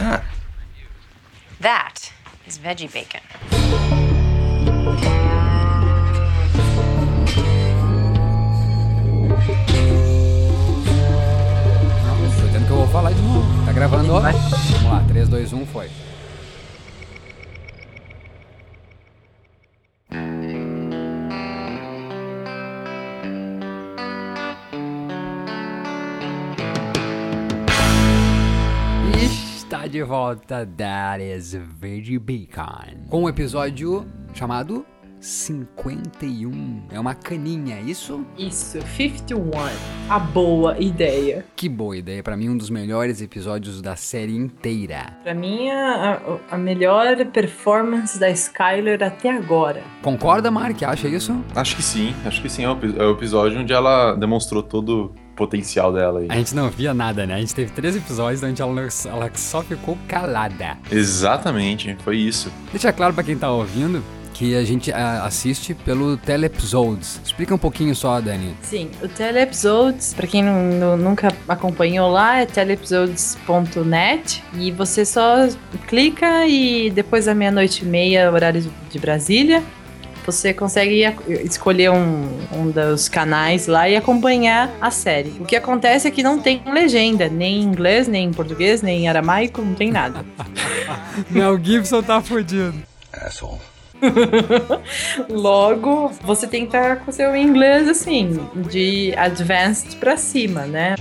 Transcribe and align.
Ah. 0.00 0.22
That 1.60 2.12
is 2.46 2.56
veggie 2.58 2.88
bacon. 2.88 3.20
Não, 12.04 12.16
tô 12.16 12.46
dizendo 12.46 12.66
que 12.66 12.70
eu 12.70 12.76
vou 12.76 12.86
falar 12.88 13.12
de 13.12 13.20
novo. 13.22 13.64
Tá 13.66 13.72
gravando, 13.72 14.14
ó. 14.14 14.20
Vamos 14.20 14.84
lá, 14.84 15.04
3, 15.08 15.28
2, 15.28 15.52
1, 15.52 15.66
foi. 15.66 15.90
De 29.88 30.02
volta 30.02 30.66
That 30.76 31.22
is 31.22 31.54
Veggie 31.80 32.18
Bacon. 32.18 33.06
Com 33.08 33.24
um 33.24 33.28
episódio 33.28 34.06
chamado 34.34 34.84
51. 35.20 36.82
É 36.90 37.00
uma 37.00 37.14
caninha, 37.14 37.76
é 37.76 37.80
isso? 37.80 38.24
Isso, 38.36 38.78
51. 38.96 39.50
A 40.08 40.18
boa 40.18 40.78
ideia. 40.78 41.44
Que 41.56 41.68
boa 41.68 41.96
ideia, 41.96 42.22
pra 42.22 42.36
mim 42.36 42.50
um 42.50 42.56
dos 42.56 42.70
melhores 42.70 43.20
episódios 43.20 43.80
da 43.80 43.96
série 43.96 44.36
inteira. 44.36 45.16
Pra 45.22 45.34
mim, 45.34 45.70
a, 45.70 46.38
a 46.50 46.58
melhor 46.58 47.16
performance 47.26 48.18
da 48.18 48.30
Skyler 48.30 49.02
até 49.02 49.30
agora. 49.30 49.82
Concorda, 50.02 50.50
Mark? 50.50 50.82
Acha 50.82 51.08
isso? 51.08 51.34
Acho 51.54 51.76
que 51.76 51.82
sim, 51.82 52.14
acho 52.24 52.40
que 52.42 52.48
sim. 52.48 52.64
É 52.64 52.70
o, 52.70 52.78
é 52.96 53.06
o 53.06 53.12
episódio 53.12 53.58
onde 53.58 53.72
ela 53.72 54.14
demonstrou 54.14 54.62
todo 54.62 55.14
o 55.14 55.27
potencial 55.38 55.92
dela 55.92 56.18
aí. 56.20 56.26
A 56.28 56.34
gente 56.34 56.54
não 56.54 56.68
via 56.68 56.92
nada, 56.92 57.24
né? 57.24 57.34
A 57.36 57.38
gente 57.38 57.54
teve 57.54 57.70
três 57.72 57.94
episódios 57.96 58.42
onde 58.42 58.60
ela, 58.60 58.88
ela 59.06 59.30
só 59.34 59.62
ficou 59.62 59.96
calada. 60.08 60.76
Exatamente, 60.90 61.96
foi 62.04 62.16
isso. 62.18 62.50
Deixa 62.72 62.92
claro 62.92 63.14
pra 63.14 63.22
quem 63.22 63.38
tá 63.38 63.50
ouvindo 63.50 64.02
que 64.34 64.54
a 64.54 64.62
gente 64.64 64.92
assiste 64.92 65.74
pelo 65.74 66.16
Teleepisodes. 66.16 67.20
Explica 67.24 67.52
um 67.52 67.58
pouquinho 67.58 67.92
só, 67.94 68.20
Dani. 68.20 68.54
Sim, 68.62 68.88
o 69.02 69.08
Teleepisodes, 69.08 70.14
pra 70.14 70.28
quem 70.28 70.44
não- 70.44 70.62
não- 70.78 70.96
nunca 70.96 71.28
acompanhou 71.48 72.08
lá, 72.08 72.38
é 72.40 72.46
teleepisodes.net 72.46 74.42
e 74.54 74.70
você 74.70 75.04
só 75.04 75.48
clica 75.88 76.46
e 76.46 76.90
depois 76.90 77.24
da 77.24 77.34
meia-noite 77.34 77.82
e 77.84 77.88
meia, 77.88 78.30
horário 78.30 78.64
de 78.90 78.98
Brasília, 78.98 79.62
você 80.28 80.52
consegue 80.52 81.04
escolher 81.42 81.90
um, 81.90 82.28
um 82.52 82.70
dos 82.70 83.08
canais 83.08 83.66
lá 83.66 83.88
e 83.88 83.96
acompanhar 83.96 84.70
a 84.78 84.90
série. 84.90 85.34
O 85.40 85.46
que 85.46 85.56
acontece 85.56 86.06
é 86.06 86.10
que 86.10 86.22
não 86.22 86.38
tem 86.38 86.60
legenda, 86.66 87.30
nem 87.30 87.62
em 87.62 87.62
inglês, 87.62 88.06
nem 88.06 88.26
em 88.26 88.32
português, 88.32 88.82
nem 88.82 89.04
em 89.04 89.08
aramaico, 89.08 89.62
não 89.62 89.74
tem 89.74 89.90
nada. 89.90 90.26
Mel 91.30 91.58
Gibson 91.58 92.02
tá 92.02 92.20
fudido. 92.20 92.74
Logo, 95.30 96.12
você 96.22 96.46
tem 96.46 96.66
que 96.66 96.76
estar 96.76 96.96
com 96.96 97.10
o 97.10 97.14
seu 97.14 97.34
inglês 97.34 97.88
assim, 97.88 98.38
de 98.70 99.14
advanced 99.16 99.96
pra 99.96 100.18
cima, 100.18 100.66
né? 100.66 100.94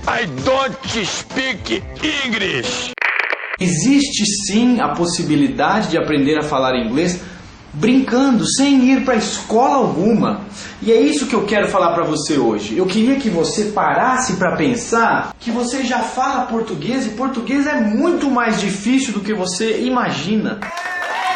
Existe 3.60 4.24
sim 4.46 4.80
a 4.80 4.90
possibilidade 4.90 5.90
de 5.90 5.98
aprender 5.98 6.38
a 6.38 6.44
falar 6.44 6.78
inglês 6.78 7.22
brincando, 7.78 8.46
sem 8.46 8.92
ir 8.92 9.06
para 9.06 9.16
escola 9.16 9.76
alguma. 9.76 10.42
E 10.82 10.92
é 10.92 11.00
isso 11.00 11.28
que 11.28 11.34
eu 11.34 11.46
quero 11.46 11.68
falar 11.68 11.94
para 11.94 12.04
você 12.04 12.38
hoje. 12.38 12.78
Eu 12.78 12.86
queria 12.86 13.16
que 13.16 13.30
você 13.30 13.66
parasse 13.66 14.34
para 14.34 14.56
pensar 14.56 15.34
que 15.40 15.52
você 15.52 15.84
já 15.84 16.00
fala 16.00 16.46
português 16.46 17.06
e 17.06 17.10
português 17.10 17.66
é 17.66 17.80
muito 17.80 18.30
mais 18.30 18.60
difícil 18.60 19.14
do 19.14 19.22
que 19.22 19.34
você 19.34 19.82
imagina. 19.82 20.60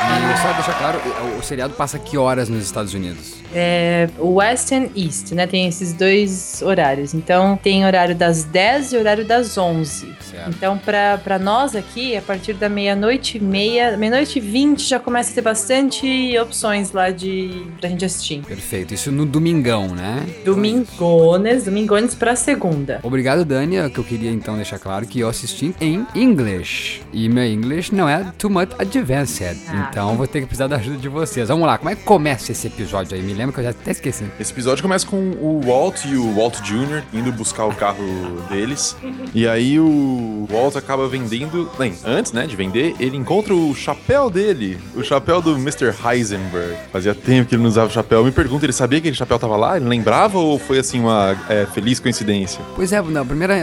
E 0.02 0.42
só 0.42 0.54
deixar 0.54 0.78
claro, 0.78 1.00
o- 1.38 1.44
seriado 1.44 1.74
passa 1.74 2.00
que 2.00 2.18
horas 2.18 2.50
nos 2.50 2.64
Estados 2.64 2.94
Unidos? 2.94 3.36
É 3.54 4.08
West 4.18 4.72
and 4.72 4.88
East, 4.96 5.32
né? 5.34 5.46
Tem 5.46 5.68
esses 5.68 5.92
dois 5.94 6.62
horários. 6.62 7.14
Então, 7.14 7.60
tem 7.62 7.86
horário 7.86 8.16
das 8.16 8.44
10 8.46 8.94
e 8.94 8.98
horário 8.98 9.26
das 9.26 9.58
11. 9.58 10.08
Certo. 10.22 10.50
Então, 10.50 10.78
pra, 10.78 11.18
pra 11.18 11.38
nós 11.38 11.76
aqui, 11.76 12.16
a 12.16 12.22
partir 12.22 12.54
da 12.54 12.70
meia-noite 12.70 13.38
e 13.38 13.42
meia, 13.42 13.98
meia-noite 13.98 14.40
e 14.40 14.42
20 14.42 14.88
já 14.88 15.00
começa 15.00 15.32
a 15.32 15.34
ter 15.36 15.42
bastante 15.42 16.38
opções 16.40 16.94
lá 16.94 17.10
de 17.10 17.66
pra 17.80 17.90
gente 17.90 18.06
assistir. 18.06 18.42
Perfeito. 18.42 18.94
Isso 18.94 19.12
no 19.12 19.26
domingão, 19.26 19.90
né? 19.90 20.26
Domingones, 20.46 21.66
domingones 21.66 22.16
pra 22.16 22.36
segunda. 22.36 23.00
Obrigado, 23.04 23.44
Dani. 23.44 23.90
Que 23.90 23.98
eu 24.00 24.04
queria 24.04 24.32
então 24.32 24.56
deixar 24.56 24.80
claro 24.80 25.06
que 25.06 25.20
eu 25.20 25.28
assisti 25.28 25.76
em 25.82 26.06
English. 26.16 27.02
E 27.12 27.28
meu 27.28 27.44
English 27.46 27.94
não 27.94 28.08
é 28.08 28.32
too 28.38 28.50
much 28.50 28.70
advanced. 28.80 29.58
Ah. 29.68 29.91
Então 29.92 30.16
vou 30.16 30.26
ter 30.26 30.40
que 30.40 30.46
precisar 30.46 30.68
da 30.68 30.78
ajuda 30.78 30.98
de 30.98 31.10
vocês. 31.10 31.50
Vamos 31.50 31.68
lá, 31.68 31.78
como 31.78 31.90
é 31.90 31.96
que 31.96 32.04
começa 32.04 32.54
esse 32.54 32.66
episódio 32.66 33.14
aí? 33.14 33.22
Me 33.22 33.34
lembra 33.34 33.54
que 33.54 33.60
eu 33.60 33.64
já 33.66 33.72
até 33.72 33.92
esqueci. 33.92 34.24
Esse 34.40 34.54
episódio 34.54 34.82
começa 34.82 35.06
com 35.06 35.18
o 35.18 35.62
Walt 35.66 36.06
e 36.06 36.16
o 36.16 36.34
Walt 36.34 36.62
Jr. 36.62 37.04
indo 37.14 37.30
buscar 37.34 37.66
o 37.66 37.76
carro 37.76 38.02
deles. 38.50 38.96
E 39.34 39.46
aí 39.46 39.78
o 39.78 40.48
Walt 40.50 40.78
acaba 40.78 41.10
vendendo. 41.10 41.70
Bem, 41.78 41.94
antes, 42.06 42.32
né, 42.32 42.48
de 42.48 42.56
vender, 42.56 42.96
ele 43.02 43.18
encontra 43.18 43.54
o 43.54 43.76
chapéu 43.76 44.30
dele. 44.30 44.80
O 44.96 45.04
chapéu 45.04 45.42
do 45.42 45.58
Mr. 45.58 45.94
Heisenberg. 46.06 46.78
Fazia 46.90 47.14
tempo 47.14 47.50
que 47.50 47.56
ele 47.56 47.62
não 47.62 47.70
usava 47.70 47.90
o 47.90 47.94
chapéu. 47.94 48.24
Me 48.24 48.32
pergunta, 48.32 48.66
ele 48.66 48.72
sabia 48.74 49.02
que 49.02 49.08
aquele 49.10 49.18
chapéu 49.18 49.38
tava 49.38 49.58
lá? 49.58 49.76
Ele 49.76 49.90
lembrava 49.90 50.38
ou 50.38 50.58
foi 50.58 50.80
assim 50.80 51.02
uma 51.02 51.38
é, 51.50 51.66
feliz 51.66 52.00
coincidência? 52.00 52.64
Pois 52.78 52.94
é, 52.94 53.02
no 53.02 53.26
primeiro, 53.26 53.54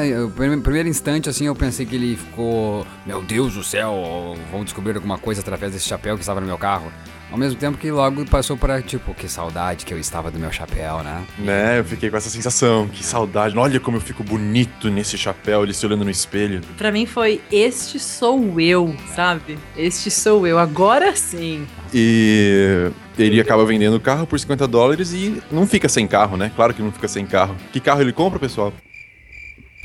primeiro 0.62 0.90
instante, 0.90 1.30
assim, 1.30 1.46
eu 1.46 1.54
pensei 1.54 1.86
que 1.86 1.94
ele 1.94 2.16
ficou. 2.16 2.86
Meu 3.06 3.22
Deus 3.22 3.54
do 3.54 3.64
céu, 3.64 4.36
vão 4.52 4.62
descobrir 4.62 4.94
alguma 4.94 5.16
coisa 5.16 5.40
através 5.40 5.72
desse 5.72 5.88
chapéu 5.88 6.17
que 6.18 6.22
estava 6.22 6.40
no 6.40 6.46
meu 6.46 6.58
carro. 6.58 6.92
Ao 7.30 7.36
mesmo 7.36 7.60
tempo 7.60 7.76
que 7.76 7.90
logo 7.90 8.24
passou 8.24 8.56
para, 8.56 8.80
tipo, 8.80 9.12
que 9.12 9.28
saudade 9.28 9.84
que 9.84 9.92
eu 9.92 9.98
estava 9.98 10.30
do 10.30 10.38
meu 10.38 10.50
chapéu, 10.50 11.02
né? 11.02 11.22
Né, 11.38 11.78
eu 11.78 11.84
fiquei 11.84 12.08
com 12.08 12.16
essa 12.16 12.30
sensação. 12.30 12.88
Que 12.88 13.04
saudade. 13.04 13.56
Olha 13.58 13.78
como 13.78 13.98
eu 13.98 14.00
fico 14.00 14.24
bonito 14.24 14.88
nesse 14.88 15.18
chapéu, 15.18 15.62
ele 15.62 15.74
se 15.74 15.84
olhando 15.84 16.04
no 16.04 16.10
espelho. 16.10 16.62
Pra 16.78 16.90
mim 16.90 17.04
foi 17.04 17.42
este 17.52 17.98
sou 17.98 18.58
eu, 18.58 18.96
sabe? 19.14 19.58
Este 19.76 20.10
sou 20.10 20.46
eu. 20.46 20.58
Agora 20.58 21.14
sim. 21.14 21.66
E 21.92 22.90
ele 23.18 23.40
acaba 23.40 23.64
vendendo 23.66 23.96
o 23.96 24.00
carro 24.00 24.26
por 24.26 24.40
50 24.40 24.66
dólares 24.66 25.12
e 25.12 25.42
não 25.50 25.66
fica 25.66 25.88
sem 25.88 26.06
carro, 26.06 26.38
né? 26.38 26.50
Claro 26.56 26.72
que 26.72 26.80
não 26.80 26.92
fica 26.92 27.08
sem 27.08 27.26
carro. 27.26 27.54
Que 27.72 27.80
carro 27.80 28.00
ele 28.00 28.12
compra, 28.12 28.38
pessoal? 28.38 28.72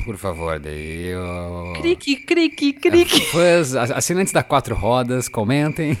Por 0.04 0.18
favor, 0.18 0.60
daí 0.60 1.06
eu... 1.06 1.72
Crique, 1.80 2.16
crique, 2.16 2.74
crique. 2.74 3.20
Fãs, 3.32 3.74
assinantes 3.74 4.32
da 4.32 4.42
Quatro 4.42 4.74
Rodas, 4.74 5.28
comentem. 5.28 5.96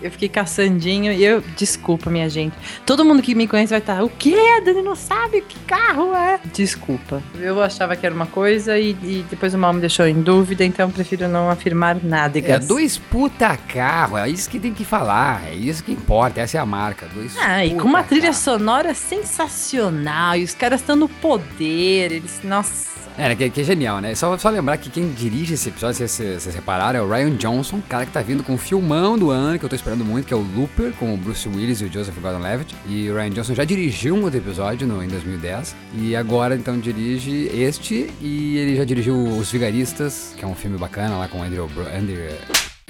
Eu 0.00 0.10
fiquei 0.10 0.28
caçandinho 0.28 1.12
e 1.12 1.24
eu. 1.24 1.42
Desculpa, 1.56 2.08
minha 2.10 2.28
gente. 2.28 2.54
Todo 2.86 3.04
mundo 3.04 3.22
que 3.22 3.34
me 3.34 3.46
conhece 3.48 3.70
vai 3.70 3.78
estar. 3.80 4.02
O 4.04 4.08
quê? 4.08 4.34
A 4.56 4.60
Dani 4.60 4.82
não 4.82 4.94
sabe 4.94 5.40
que 5.42 5.58
carro 5.60 6.14
é? 6.14 6.38
Desculpa. 6.52 7.22
Eu 7.38 7.62
achava 7.62 7.96
que 7.96 8.06
era 8.06 8.14
uma 8.14 8.26
coisa 8.26 8.78
e, 8.78 8.90
e 9.02 9.24
depois 9.28 9.54
o 9.54 9.58
mal 9.58 9.72
me 9.72 9.80
deixou 9.80 10.06
em 10.06 10.20
dúvida, 10.22 10.64
então 10.64 10.90
prefiro 10.90 11.28
não 11.28 11.50
afirmar 11.50 11.96
nada. 12.02 12.38
É 12.38 12.58
dois 12.58 12.96
puta 12.98 13.56
carro, 13.56 14.16
é 14.16 14.28
isso 14.28 14.48
que 14.48 14.58
tem 14.60 14.72
que 14.72 14.84
falar, 14.84 15.42
é 15.48 15.54
isso 15.54 15.82
que 15.82 15.92
importa, 15.92 16.40
essa 16.40 16.58
é 16.58 16.60
a 16.60 16.66
marca. 16.66 17.08
Dois 17.12 17.36
Ah, 17.38 17.64
e 17.64 17.74
com 17.74 17.88
uma 17.88 18.02
trilha 18.02 18.30
carro. 18.30 18.34
sonora 18.34 18.94
sensacional. 18.94 20.36
E 20.36 20.44
os 20.44 20.54
caras 20.54 20.80
estão 20.80 20.96
no 20.96 21.08
poder. 21.08 22.12
Eles. 22.12 22.40
Nossa. 22.44 22.88
É, 23.16 23.34
que, 23.34 23.50
que 23.50 23.60
é 23.62 23.64
genial, 23.64 24.00
né? 24.00 24.14
Só, 24.14 24.38
só 24.38 24.48
lembrar 24.48 24.76
que 24.76 24.88
quem 24.90 25.10
dirige 25.10 25.54
esse 25.54 25.68
episódio, 25.70 25.96
se 25.96 26.06
vocês, 26.06 26.40
vocês 26.40 26.54
repararam, 26.54 27.00
é 27.00 27.02
o 27.02 27.08
Ryan 27.08 27.30
Johnson, 27.30 27.80
cara 27.88 28.06
que 28.06 28.12
tá 28.12 28.20
vindo 28.22 28.44
com 28.44 28.54
o 28.54 28.58
filmão 28.58 29.18
do 29.18 29.30
ano, 29.30 29.58
que 29.58 29.64
eu 29.64 29.68
tô 29.68 29.74
esperando 29.74 29.87
muito, 29.96 30.26
que 30.26 30.34
é 30.34 30.36
o 30.36 30.44
Looper, 30.56 30.92
com 30.92 31.14
o 31.14 31.16
Bruce 31.16 31.48
Willis 31.48 31.80
e 31.80 31.84
o 31.84 31.92
Joseph 31.92 32.18
Gordon-Levitt. 32.18 32.74
E 32.86 33.10
o 33.10 33.14
Ryan 33.14 33.30
Johnson 33.30 33.54
já 33.54 33.64
dirigiu 33.64 34.14
um 34.14 34.22
outro 34.22 34.38
episódio 34.38 34.86
no, 34.86 35.02
em 35.02 35.08
2010, 35.08 35.76
e 35.94 36.16
agora 36.16 36.54
então 36.54 36.78
dirige 36.78 37.50
este, 37.54 38.10
e 38.20 38.56
ele 38.56 38.76
já 38.76 38.84
dirigiu 38.84 39.16
Os 39.16 39.50
Vigaristas, 39.50 40.34
que 40.36 40.44
é 40.44 40.48
um 40.48 40.54
filme 40.54 40.78
bacana 40.78 41.16
lá 41.16 41.28
com 41.28 41.38
o 41.38 41.42
Andrew, 41.42 41.68
Andrew 41.96 42.18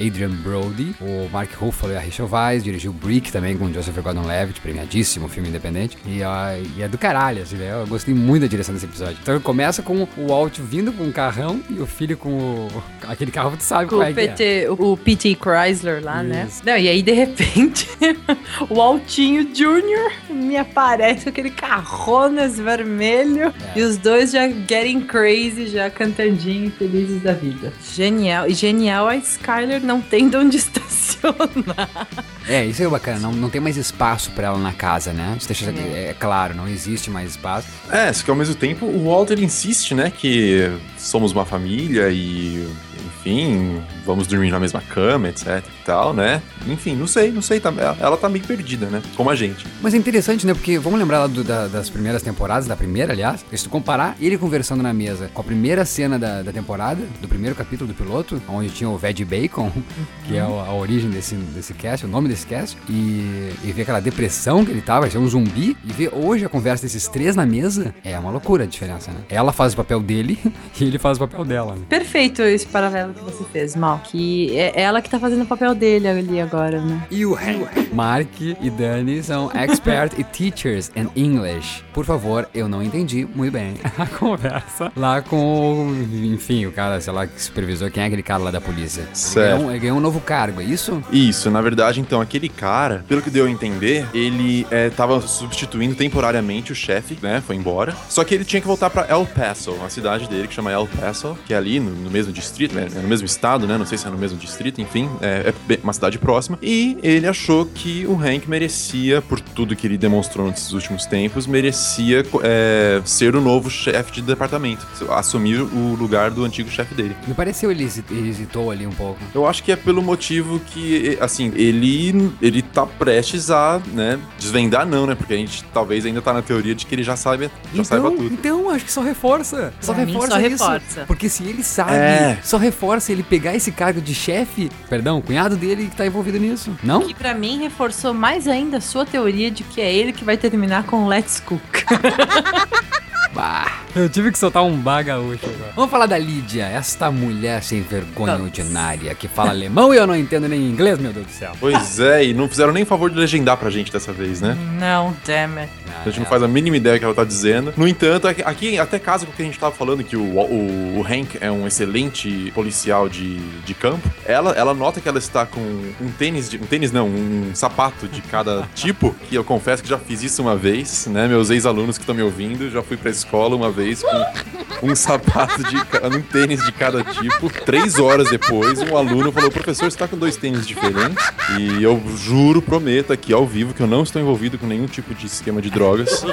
Adrian 0.00 0.30
Brody, 0.30 0.94
o 1.00 1.28
Mark 1.32 1.52
Ruffalo 1.54 1.92
e 1.92 1.96
a 1.96 2.00
Rachel 2.00 2.28
Weisz, 2.30 2.62
dirigiu 2.62 2.92
Brick 2.92 3.32
também 3.32 3.56
com 3.56 3.72
Joseph 3.72 3.96
Gordon-Levitt, 3.96 4.60
premiadíssimo 4.60 5.28
filme 5.28 5.48
independente, 5.48 5.96
e, 6.06 6.22
ó, 6.22 6.34
e 6.76 6.82
é 6.82 6.88
do 6.88 6.96
caralho, 6.98 7.42
assim, 7.42 7.56
né? 7.56 7.72
Eu 7.72 7.86
gostei 7.86 8.14
muito 8.14 8.42
da 8.42 8.48
direção 8.48 8.74
desse 8.74 8.86
episódio. 8.86 9.16
Então 9.22 9.38
começa 9.40 9.82
com 9.82 10.06
o 10.16 10.26
Walt 10.28 10.58
vindo 10.60 10.92
com 10.92 11.04
um 11.04 11.12
carrão 11.12 11.60
e 11.68 11.80
o 11.80 11.86
filho 11.86 12.16
com 12.16 12.30
o, 12.30 12.68
aquele 13.08 13.30
carro, 13.30 13.56
tu 13.56 13.62
sabe 13.62 13.84
Com 13.86 13.96
qual 13.96 14.00
o 14.00 14.10
é 14.10 14.12
que 14.12 14.20
é. 14.20 14.26
PT, 14.28 14.68
o, 14.70 14.96
PT 14.96 15.36
Chrysler 15.42 16.02
lá, 16.02 16.22
né? 16.22 16.46
Isso. 16.48 16.62
Não, 16.64 16.76
e 16.76 16.88
aí, 16.88 17.02
de 17.02 17.12
repente, 17.12 17.88
o 18.70 18.80
Altinho 18.80 19.44
Jr. 19.52 20.32
me 20.32 20.56
aparece 20.56 21.24
com 21.24 21.30
aquele 21.30 21.50
carronas 21.50 22.58
vermelho 22.58 23.52
É. 23.74 23.78
e 23.78 23.82
os 23.82 23.96
dois 23.96 24.30
já 24.30 24.48
getting 24.48 25.00
crazy, 25.00 25.66
já 25.66 25.90
cantandinho, 25.90 26.70
felizes 26.70 27.22
da 27.22 27.32
vida. 27.32 27.72
Genial. 27.94 28.46
E 28.48 28.54
genial 28.54 29.08
a 29.08 29.16
Skyler 29.16 29.82
não 29.88 30.02
tem 30.02 30.28
de 30.28 30.36
onde 30.36 30.58
estacionar. 30.58 32.06
É, 32.46 32.64
isso 32.64 32.82
é 32.82 32.88
bacana, 32.88 33.18
não, 33.18 33.32
não 33.32 33.48
tem 33.48 33.60
mais 33.60 33.78
espaço 33.78 34.30
pra 34.32 34.48
ela 34.48 34.58
na 34.58 34.72
casa, 34.72 35.12
né? 35.12 35.34
Isso 35.38 35.48
deixa, 35.48 35.70
é. 35.70 36.14
claro, 36.18 36.54
não 36.54 36.68
existe 36.68 37.10
mais 37.10 37.30
espaço. 37.30 37.68
É, 37.90 38.12
só 38.12 38.22
que 38.22 38.30
ao 38.30 38.36
mesmo 38.36 38.54
tempo 38.54 38.84
o 38.84 39.08
Walter 39.10 39.42
insiste, 39.42 39.94
né, 39.94 40.12
que 40.14 40.70
somos 40.98 41.32
uma 41.32 41.44
família 41.46 42.08
e, 42.10 42.66
enfim, 43.06 43.80
vamos 44.04 44.26
dormir 44.26 44.50
na 44.50 44.60
mesma 44.60 44.80
cama, 44.80 45.28
etc 45.28 45.62
e 45.64 45.84
tal, 45.84 46.12
né? 46.12 46.42
Enfim, 46.66 46.94
não 46.94 47.06
sei, 47.06 47.30
não 47.30 47.40
sei, 47.40 47.60
tá, 47.60 47.72
ela, 48.00 48.16
tá 48.16 48.28
meio 48.28 48.44
perdida, 48.44 48.86
né? 48.86 49.00
Como 49.16 49.30
a 49.30 49.34
gente. 49.34 49.64
Mas 49.80 49.94
é 49.94 49.96
interessante, 49.96 50.46
né? 50.46 50.52
Porque 50.54 50.78
vamos 50.78 50.98
lembrar 50.98 51.26
do- 51.26 51.42
da- 51.44 51.66
das 51.66 51.88
primeiras 51.88 52.22
temporadas, 52.22 52.66
da 52.66 52.76
primeira, 52.76 53.12
aliás. 53.12 53.44
Se 53.54 53.64
tu 53.64 53.70
comparar 53.70 54.16
ele 54.20 54.36
conversando 54.36 54.82
na 54.82 54.92
mesa 54.92 55.30
com 55.32 55.40
a 55.40 55.44
primeira 55.44 55.84
cena 55.84 56.18
da, 56.18 56.42
da 56.42 56.52
temporada, 56.52 57.02
do 57.22 57.28
primeiro 57.28 57.54
capítulo 57.56 57.88
do 57.88 57.94
piloto, 57.94 58.40
onde 58.48 58.68
tinha 58.70 58.88
o 58.90 58.98
Veg 58.98 59.24
Bacon, 59.24 59.70
que 60.26 60.36
é 60.36 60.44
o- 60.44 60.60
a 60.60 60.74
origem 60.74 61.08
desse, 61.10 61.34
desse 61.34 61.72
cast, 61.74 62.04
o 62.04 62.08
nome 62.08 62.28
desse 62.28 62.46
cast, 62.46 62.76
e, 62.88 63.50
e 63.64 63.72
ver 63.74 63.82
aquela 63.82 64.00
depressão 64.00 64.64
que 64.64 64.70
ele 64.70 64.82
tava, 64.82 65.08
ser 65.10 65.18
um 65.18 65.28
zumbi, 65.28 65.76
e 65.84 65.92
ver 65.92 66.10
hoje 66.12 66.44
a 66.44 66.48
conversa 66.48 66.82
desses 66.82 67.08
três 67.08 67.34
na 67.34 67.46
mesa, 67.46 67.94
é 68.04 68.18
uma 68.18 68.30
loucura 68.30 68.64
a 68.64 68.66
diferença, 68.66 69.10
né? 69.10 69.18
Ela 69.28 69.52
faz 69.52 69.72
o 69.72 69.76
papel 69.76 70.00
dele 70.00 70.38
e 70.80 70.84
ele 70.88 70.98
faz 70.98 71.16
o 71.18 71.20
papel 71.20 71.44
dela, 71.44 71.74
né? 71.74 71.82
Perfeito 71.88 72.42
esse 72.42 72.66
paralelo 72.66 73.14
que 73.14 73.22
você 73.22 73.44
fez, 73.52 73.76
Mal. 73.76 74.00
Que 74.04 74.56
é 74.56 74.80
ela 74.80 75.00
que 75.02 75.08
tá 75.10 75.18
fazendo 75.18 75.42
o 75.42 75.46
papel 75.46 75.74
dele 75.74 76.08
ali 76.08 76.40
agora, 76.40 76.80
né? 76.80 77.02
E 77.10 77.24
o 77.24 77.34
Hank. 77.34 77.92
Mark 77.92 78.40
e 78.40 78.70
Dani 78.70 79.22
são 79.22 79.50
expert 79.54 80.12
e 80.18 80.24
teachers 80.24 80.90
in 80.96 81.08
English. 81.16 81.82
Por 81.92 82.04
favor, 82.04 82.48
eu 82.54 82.68
não 82.68 82.82
entendi 82.82 83.26
muito 83.34 83.52
bem 83.52 83.74
a 83.98 84.06
conversa 84.18 84.92
lá 84.96 85.20
com, 85.22 85.92
enfim, 86.24 86.66
o 86.66 86.72
cara, 86.72 87.00
sei 87.00 87.12
lá, 87.12 87.26
que 87.26 87.40
supervisor, 87.40 87.90
quem 87.90 88.02
é 88.02 88.06
aquele 88.06 88.22
cara 88.22 88.42
lá 88.42 88.50
da 88.50 88.60
polícia? 88.60 89.00
Ele 89.02 89.08
Certo. 89.14 89.50
ganhou, 89.56 89.66
um- 89.66 89.70
ele 89.70 89.78
ganhou 89.80 89.96
um 89.96 90.00
novo 90.00 90.20
cargo, 90.20 90.60
é 90.60 90.64
isso? 90.64 91.02
Isso, 91.10 91.50
na 91.50 91.60
verdade, 91.60 92.00
então, 92.00 92.20
aquele 92.20 92.48
cara, 92.48 93.04
pelo 93.08 93.22
que 93.22 93.30
deu 93.30 93.46
a 93.46 93.50
entender, 93.50 94.06
ele 94.14 94.66
é, 94.70 94.90
tava 94.90 95.20
substituindo 95.20 95.94
temporariamente 95.94 96.72
o 96.72 96.74
chefe, 96.74 97.18
né? 97.22 97.42
Foi 97.46 97.56
embora. 97.56 97.94
Só 98.08 98.24
que 98.24 98.34
ele 98.34 98.44
tinha 98.44 98.60
que 98.60 98.66
voltar 98.66 98.90
pra 98.90 99.06
El 99.08 99.26
Paso, 99.26 99.74
a 99.84 99.88
cidade 99.88 100.28
dele 100.28 100.48
que 100.48 100.54
chama 100.54 100.70
El 100.72 100.77
Paso, 100.86 101.36
que 101.46 101.52
é 101.54 101.56
ali 101.56 101.80
no, 101.80 101.90
no 101.90 102.10
mesmo 102.10 102.32
distrito, 102.32 102.74
né? 102.74 102.88
É 102.94 103.00
no 103.00 103.08
mesmo 103.08 103.26
estado, 103.26 103.66
né? 103.66 103.76
Não 103.78 103.86
sei 103.86 103.98
se 103.98 104.06
é 104.06 104.10
no 104.10 104.18
mesmo 104.18 104.38
distrito, 104.38 104.80
enfim, 104.80 105.08
é, 105.20 105.52
é 105.70 105.78
uma 105.82 105.92
cidade 105.92 106.18
próxima. 106.18 106.58
E 106.62 106.96
ele 107.02 107.26
achou 107.26 107.66
que 107.66 108.06
o 108.06 108.14
Hank 108.20 108.48
merecia, 108.48 109.20
por 109.22 109.40
tudo 109.40 109.74
que 109.76 109.86
ele 109.86 109.98
demonstrou 109.98 110.48
nesses 110.48 110.72
últimos 110.72 111.06
tempos, 111.06 111.46
merecia 111.46 112.24
é, 112.42 113.00
ser 113.04 113.34
o 113.34 113.40
novo 113.40 113.70
chefe 113.70 114.12
de 114.12 114.22
departamento, 114.22 114.86
assumir 115.10 115.60
o 115.60 115.94
lugar 115.98 116.30
do 116.30 116.44
antigo 116.44 116.68
chefe 116.70 116.94
dele. 116.94 117.16
Me 117.26 117.34
pareceu 117.34 117.70
ele 117.70 117.84
hesi- 117.84 118.04
ele 118.10 118.28
hesitou 118.28 118.70
ali 118.70 118.86
um 118.86 118.92
pouco. 118.92 119.18
Eu 119.34 119.46
acho 119.46 119.62
que 119.62 119.72
é 119.72 119.76
pelo 119.76 120.02
motivo 120.02 120.60
que, 120.60 121.16
assim, 121.20 121.52
ele 121.54 122.32
ele 122.40 122.62
tá 122.62 122.86
prestes 122.86 123.50
a, 123.50 123.80
né, 123.92 124.18
desvendar 124.38 124.86
não, 124.86 125.06
né? 125.06 125.14
Porque 125.14 125.34
a 125.34 125.36
gente 125.36 125.64
talvez 125.72 126.04
ainda 126.06 126.20
tá 126.22 126.32
na 126.32 126.42
teoria 126.42 126.74
de 126.74 126.86
que 126.86 126.94
ele 126.94 127.02
já 127.02 127.16
sabe, 127.16 127.50
já 127.74 127.84
saiba 127.84 128.10
tudo. 128.10 128.24
então, 128.32 128.70
acho 128.70 128.84
que 128.84 128.92
só 128.92 129.00
reforça. 129.02 129.72
Só 129.80 129.92
Pra 129.94 130.04
mim, 130.04 130.12
reforça 130.12 130.34
só 130.34 130.40
isso. 130.40 130.64
Reforça. 130.74 131.04
Porque 131.06 131.28
se 131.28 131.44
ele 131.44 131.62
sabe, 131.62 131.92
É. 131.94 132.38
só 132.42 132.56
reforça 132.56 133.12
ele 133.12 133.22
pegar 133.22 133.54
esse 133.54 133.72
cargo 133.72 134.00
de 134.00 134.14
chefe, 134.14 134.70
perdão, 134.88 135.20
cunhado 135.20 135.56
dele 135.56 135.86
que 135.86 135.96
tá 135.96 136.06
envolvido 136.06 136.38
nisso. 136.38 136.76
Não? 136.82 137.02
Que 137.06 137.14
pra 137.14 137.34
mim 137.34 137.58
reforçou 137.60 138.12
mais 138.14 138.46
ainda 138.48 138.78
a 138.78 138.80
sua 138.80 139.04
teoria 139.06 139.50
de 139.50 139.62
que 139.64 139.80
é 139.80 139.92
ele 139.92 140.12
que 140.12 140.24
vai 140.24 140.36
terminar 140.36 140.84
com 140.84 141.06
Let's 141.06 141.40
Cook. 141.40 141.60
Bah, 143.34 143.82
eu 143.94 144.08
tive 144.08 144.32
que 144.32 144.38
soltar 144.38 144.64
um 144.64 144.76
bagaúcho 144.76 145.44
agora. 145.46 145.72
Vamos 145.76 145.90
falar 145.90 146.06
da 146.06 146.16
Lídia, 146.18 146.64
esta 146.64 147.10
mulher 147.10 147.62
sem 147.62 147.82
vergonha 147.82 148.34
ordinária 148.36 149.14
que 149.14 149.28
fala 149.28 149.50
alemão 149.50 149.92
e 149.92 149.96
eu 149.96 150.06
não 150.06 150.16
entendo 150.16 150.48
nem 150.48 150.60
inglês, 150.62 150.98
meu 150.98 151.12
Deus 151.12 151.26
do 151.26 151.32
céu. 151.32 151.52
Pois 151.60 152.00
é, 152.00 152.24
e 152.24 152.34
não 152.34 152.48
fizeram 152.48 152.72
nem 152.72 152.84
favor 152.84 153.10
de 153.10 153.16
legendar 153.16 153.56
pra 153.56 153.70
gente 153.70 153.92
dessa 153.92 154.12
vez, 154.12 154.40
né? 154.40 154.56
Não, 154.78 155.14
damn 155.26 155.58
it. 155.60 155.72
A 156.04 156.10
gente 156.10 156.20
não 156.20 156.26
faz 156.26 156.42
a 156.42 156.48
mínima 156.48 156.76
ideia 156.76 156.96
do 156.96 156.98
que 157.00 157.04
ela 157.04 157.14
tá 157.14 157.24
dizendo. 157.24 157.72
No 157.76 157.86
entanto, 157.86 158.26
aqui- 158.28 158.42
aqui 158.42 158.78
até 158.78 158.98
casa 158.98 159.26
com 159.26 159.32
o 159.32 159.34
que 159.34 159.42
a 159.42 159.44
gente 159.44 159.58
tava 159.58 159.74
falando, 159.74 160.02
que 160.04 160.16
o, 160.16 160.22
o, 160.22 160.98
o 160.98 161.02
Hank 161.06 161.36
é 161.40 161.50
um 161.50 161.66
excelente 161.66 162.50
policial 162.54 163.08
de, 163.08 163.36
de 163.64 163.74
campo, 163.74 164.08
ela, 164.24 164.52
ela 164.52 164.72
nota 164.74 165.00
que 165.00 165.08
ela 165.08 165.18
está 165.18 165.44
com 165.44 165.60
um 165.60 166.10
tênis, 166.18 166.48
de, 166.48 166.56
um 166.56 166.66
tênis 166.66 166.92
não, 166.92 167.08
um 167.08 167.50
sapato 167.54 168.08
de 168.08 168.20
cada 168.22 168.66
tipo, 168.74 169.14
que 169.28 169.34
eu 169.34 169.44
confesso 169.44 169.82
que 169.82 169.88
já 169.88 169.98
fiz 169.98 170.22
isso 170.22 170.40
uma 170.42 170.56
vez, 170.56 171.06
né? 171.06 171.26
Meus 171.28 171.50
ex-alunos 171.50 171.98
que 171.98 172.02
estão 172.02 172.14
me 172.14 172.22
ouvindo, 172.22 172.70
já 172.70 172.82
fui 172.82 172.96
pra 172.96 173.10
escola 173.18 173.54
uma 173.56 173.70
vez 173.70 174.02
com 174.02 174.88
um 174.90 174.94
sapato 174.94 175.62
de 175.64 175.76
um 176.16 176.22
tênis 176.22 176.64
de 176.64 176.70
cada 176.72 177.02
tipo. 177.04 177.50
Três 177.64 177.98
horas 177.98 178.30
depois, 178.30 178.78
um 178.80 178.96
aluno 178.96 179.32
falou, 179.32 179.50
professor, 179.50 179.90
você 179.90 179.98
tá 179.98 180.06
com 180.06 180.16
dois 180.16 180.36
tênis 180.36 180.66
diferentes? 180.66 181.16
E 181.58 181.82
eu 181.82 182.00
juro, 182.16 182.62
prometo 182.62 183.12
aqui 183.12 183.32
ao 183.32 183.46
vivo 183.46 183.74
que 183.74 183.80
eu 183.82 183.86
não 183.86 184.02
estou 184.02 184.20
envolvido 184.22 184.56
com 184.58 184.66
nenhum 184.66 184.86
tipo 184.86 185.14
de 185.14 185.26
esquema 185.26 185.60
de 185.60 185.70
drogas 185.70 186.24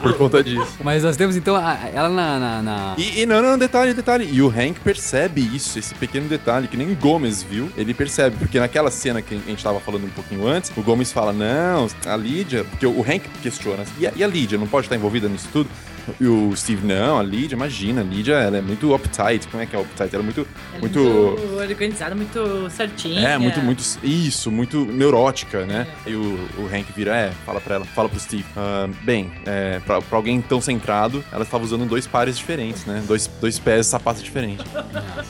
por 0.00 0.14
conta 0.14 0.42
disso. 0.42 0.76
Mas 0.82 1.02
nós 1.02 1.16
temos 1.16 1.36
então 1.36 1.56
a- 1.56 1.78
ela 1.92 2.08
na. 2.08 2.38
na- 2.38 2.62
na- 2.62 2.94
E, 2.96 3.22
e 3.22 3.26
não, 3.26 3.42
não, 3.42 3.58
detalhe, 3.58 3.92
detalhe. 3.94 4.28
E 4.30 4.40
o 4.42 4.48
Hank 4.48 4.78
percebe 4.80 5.40
isso, 5.40 5.78
esse 5.78 5.94
pequeno 5.94 6.28
detalhe, 6.28 6.68
que 6.68 6.76
nem 6.76 6.90
o 6.92 6.96
Gomes 6.96 7.42
viu. 7.42 7.70
Ele 7.76 7.92
percebe, 7.94 8.36
porque 8.38 8.60
naquela 8.60 8.90
cena 8.90 9.20
que 9.22 9.34
a 9.34 9.38
gente 9.50 9.62
tava 9.62 9.80
falando 9.80 10.04
um 10.04 10.10
pouquinho 10.10 10.46
antes, 10.46 10.70
o 10.76 10.82
Gomes 10.82 11.10
fala: 11.12 11.32
Não, 11.32 11.88
a 12.06 12.16
Lídia. 12.16 12.64
Porque 12.64 12.86
o 12.86 13.00
Hank 13.02 13.22
questiona: 13.42 13.84
E 13.98 14.06
a, 14.06 14.12
e 14.14 14.22
a 14.22 14.26
Lídia 14.28 14.56
não 14.58 14.66
pode 14.66 14.86
estar 14.86 14.96
envolvida 14.96 15.28
nisso 15.28 15.48
tudo? 15.52 15.68
E 16.20 16.26
o 16.26 16.54
Steve: 16.56 16.86
Não, 16.86 17.18
a 17.18 17.22
Lídia, 17.22 17.54
imagina, 17.54 18.00
a 18.00 18.04
Lídia, 18.04 18.34
ela 18.34 18.58
é 18.58 18.60
muito 18.62 18.94
uptight. 18.94 19.46
Como 19.48 19.62
é 19.62 19.66
que 19.66 19.76
é 19.76 19.78
uptight? 19.78 20.14
Ela 20.14 20.22
é 20.22 20.24
muito. 20.24 20.46
muito 20.80 21.00
organizada, 21.70 22.14
muito 22.14 22.68
certinha. 22.70 23.28
é, 23.28 23.38
muito, 23.38 23.60
muito. 23.60 23.82
Isso, 24.02 24.50
muito 24.50 24.84
neurótica, 24.84 25.64
né? 25.66 25.86
E 26.06 26.14
o, 26.14 26.48
o 26.58 26.66
Hank 26.72 26.86
vira, 26.94 27.14
é, 27.16 27.30
fala 27.44 27.60
pra 27.60 27.76
ela, 27.76 27.84
fala 27.84 28.08
pro 28.08 28.18
Steve. 28.18 28.44
"Ah, 28.56 28.88
bem, 29.02 29.30
é, 29.46 29.78
pra, 29.80 30.00
pra 30.00 30.16
alguém 30.16 30.40
tão 30.40 30.60
centrado, 30.60 31.24
ela 31.32 31.42
estava 31.44 31.64
usando 31.64 31.86
dois 31.86 32.06
pares 32.06 32.36
diferentes, 32.36 32.84
né? 32.86 33.02
Dois, 33.06 33.26
dois 33.40 33.58
pés 33.58 33.86
de 33.86 33.90
sapato 33.90 34.22
diferentes. 34.22 34.64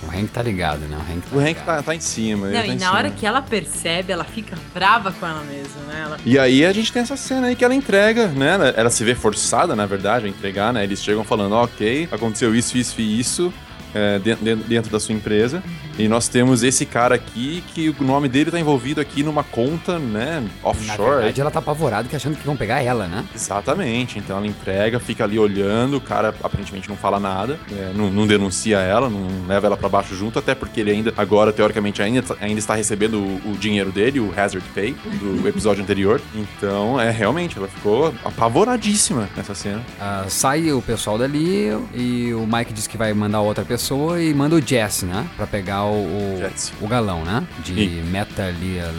O 0.03 0.07
Hank 0.17 0.29
tá 0.33 0.43
ligado, 0.43 0.81
né? 0.81 0.97
O 0.97 1.13
Hank 1.13 1.23
tá 1.31 1.37
O 1.37 1.41
Hank 1.41 1.61
tá, 1.65 1.83
tá 1.83 1.95
em 1.95 2.01
cima. 2.01 2.47
ele 2.49 2.57
Não, 2.57 2.61
tá 2.63 2.67
e 2.67 2.71
em 2.71 2.75
na 2.75 2.87
cima. 2.87 2.93
hora 2.97 3.11
que 3.11 3.27
ela 3.27 3.43
percebe, 3.43 4.13
ela 4.13 4.25
fica 4.25 4.57
brava 4.75 5.13
com 5.13 5.27
ela 5.27 5.43
mesma, 5.45 5.81
né? 5.89 6.03
Ela... 6.05 6.17
E 6.25 6.39
aí 6.39 6.65
a 6.65 6.73
gente 6.73 6.93
tem 6.93 7.03
essa 7.03 7.17
cena 7.17 7.49
aí 7.49 7.57
que 7.57 7.65
ela 7.65 7.75
entrega, 7.75 8.29
né? 8.29 8.55
Ela, 8.55 8.69
ela 8.77 8.91
se 8.91 9.05
vê 9.05 9.15
forçada, 9.15 9.75
na 9.77 9.87
verdade, 9.87 10.27
a 10.27 10.29
entregar, 10.29 10.70
né? 10.73 10.85
Eles 10.85 11.03
chegam 11.03 11.25
falando, 11.25 11.55
ok, 11.55 12.09
aconteceu 12.11 12.55
isso, 12.55 12.77
isso 12.77 13.01
e 13.01 13.19
isso. 13.21 13.53
é, 13.93 14.21
dentro, 14.21 14.45
dentro- 14.45 14.69
dentro 14.69 14.91
da 14.93 15.01
sua 15.01 15.15
empresa. 15.15 15.61
E 16.01 16.09
nós 16.09 16.29
temos 16.29 16.63
esse 16.63 16.87
cara 16.87 17.15
aqui 17.15 17.63
que 17.75 17.91
o 17.91 18.03
nome 18.03 18.27
dele 18.27 18.51
tá 18.51 18.59
envolvido 18.59 19.03
aqui 19.03 19.23
numa 19.23 19.45
conta, 19.45 19.99
né? 19.99 20.43
Na 20.63 20.71
Offshore. 20.71 21.17
verdade, 21.17 21.41
ela 21.43 21.51
tá 21.51 21.59
apavorada 21.59 22.09
que 22.09 22.17
achando 22.17 22.37
que 22.37 22.47
vão 22.47 22.57
pegar 22.57 22.83
ela, 22.83 23.07
né? 23.07 23.23
Exatamente. 23.35 24.19
Então 24.19 24.39
ela 24.39 24.47
entrega, 24.47 24.99
fica 24.99 25.25
ali 25.25 25.39
olhando, 25.39 25.99
o 25.99 26.01
cara 26.01 26.35
aparentemente 26.43 26.89
não 26.89 26.97
fala 26.97 27.21
nada, 27.21 27.59
é, 27.71 27.93
não, 27.95 28.11
não 28.11 28.27
denuncia 28.27 28.79
ela, 28.79 29.11
não 29.11 29.47
leva 29.47 29.67
ela 29.67 29.77
pra 29.77 29.91
baixo 29.91 30.15
junto, 30.15 30.39
até 30.39 30.55
porque 30.55 30.81
ele 30.81 30.91
ainda, 30.91 31.13
agora, 31.19 31.53
teoricamente, 31.53 32.01
ainda, 32.01 32.25
ainda 32.41 32.59
está 32.59 32.75
recebendo 32.75 33.19
o, 33.19 33.53
o 33.53 33.59
dinheiro 33.59 33.93
dele, 33.93 34.21
o 34.21 34.33
Hazard 34.35 34.67
Pay, 34.75 34.97
do 35.21 35.47
episódio 35.49 35.83
anterior. 35.83 36.21
Então, 36.35 36.99
é 36.99 37.11
realmente, 37.11 37.59
ela 37.59 37.69
ficou 37.69 38.15
apavoradíssima 38.25 39.29
nessa 39.37 39.55
cena. 39.55 39.83
Ah, 40.01 40.25
sai 40.29 40.73
o 40.73 40.81
pessoal 40.81 41.19
dali 41.19 41.69
e 41.95 42.33
o 42.33 42.47
Mike 42.47 42.73
diz 42.73 42.87
que 42.87 42.97
vai 42.97 43.13
mandar 43.13 43.41
outra 43.41 43.65
pessoa 43.65 44.23
e 44.23 44.33
manda 44.33 44.57
o 44.57 44.61
Jesse, 44.67 45.05
né? 45.05 45.27
Pra 45.37 45.47
pegar 45.47 45.85
o, 45.85 45.90
o, 45.93 46.51
o 46.81 46.89
galão, 46.89 47.23
né? 47.25 47.47
De 47.65 47.73
E- 47.73 48.03
metalia... 48.03 48.91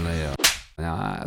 ah, 0.79 1.25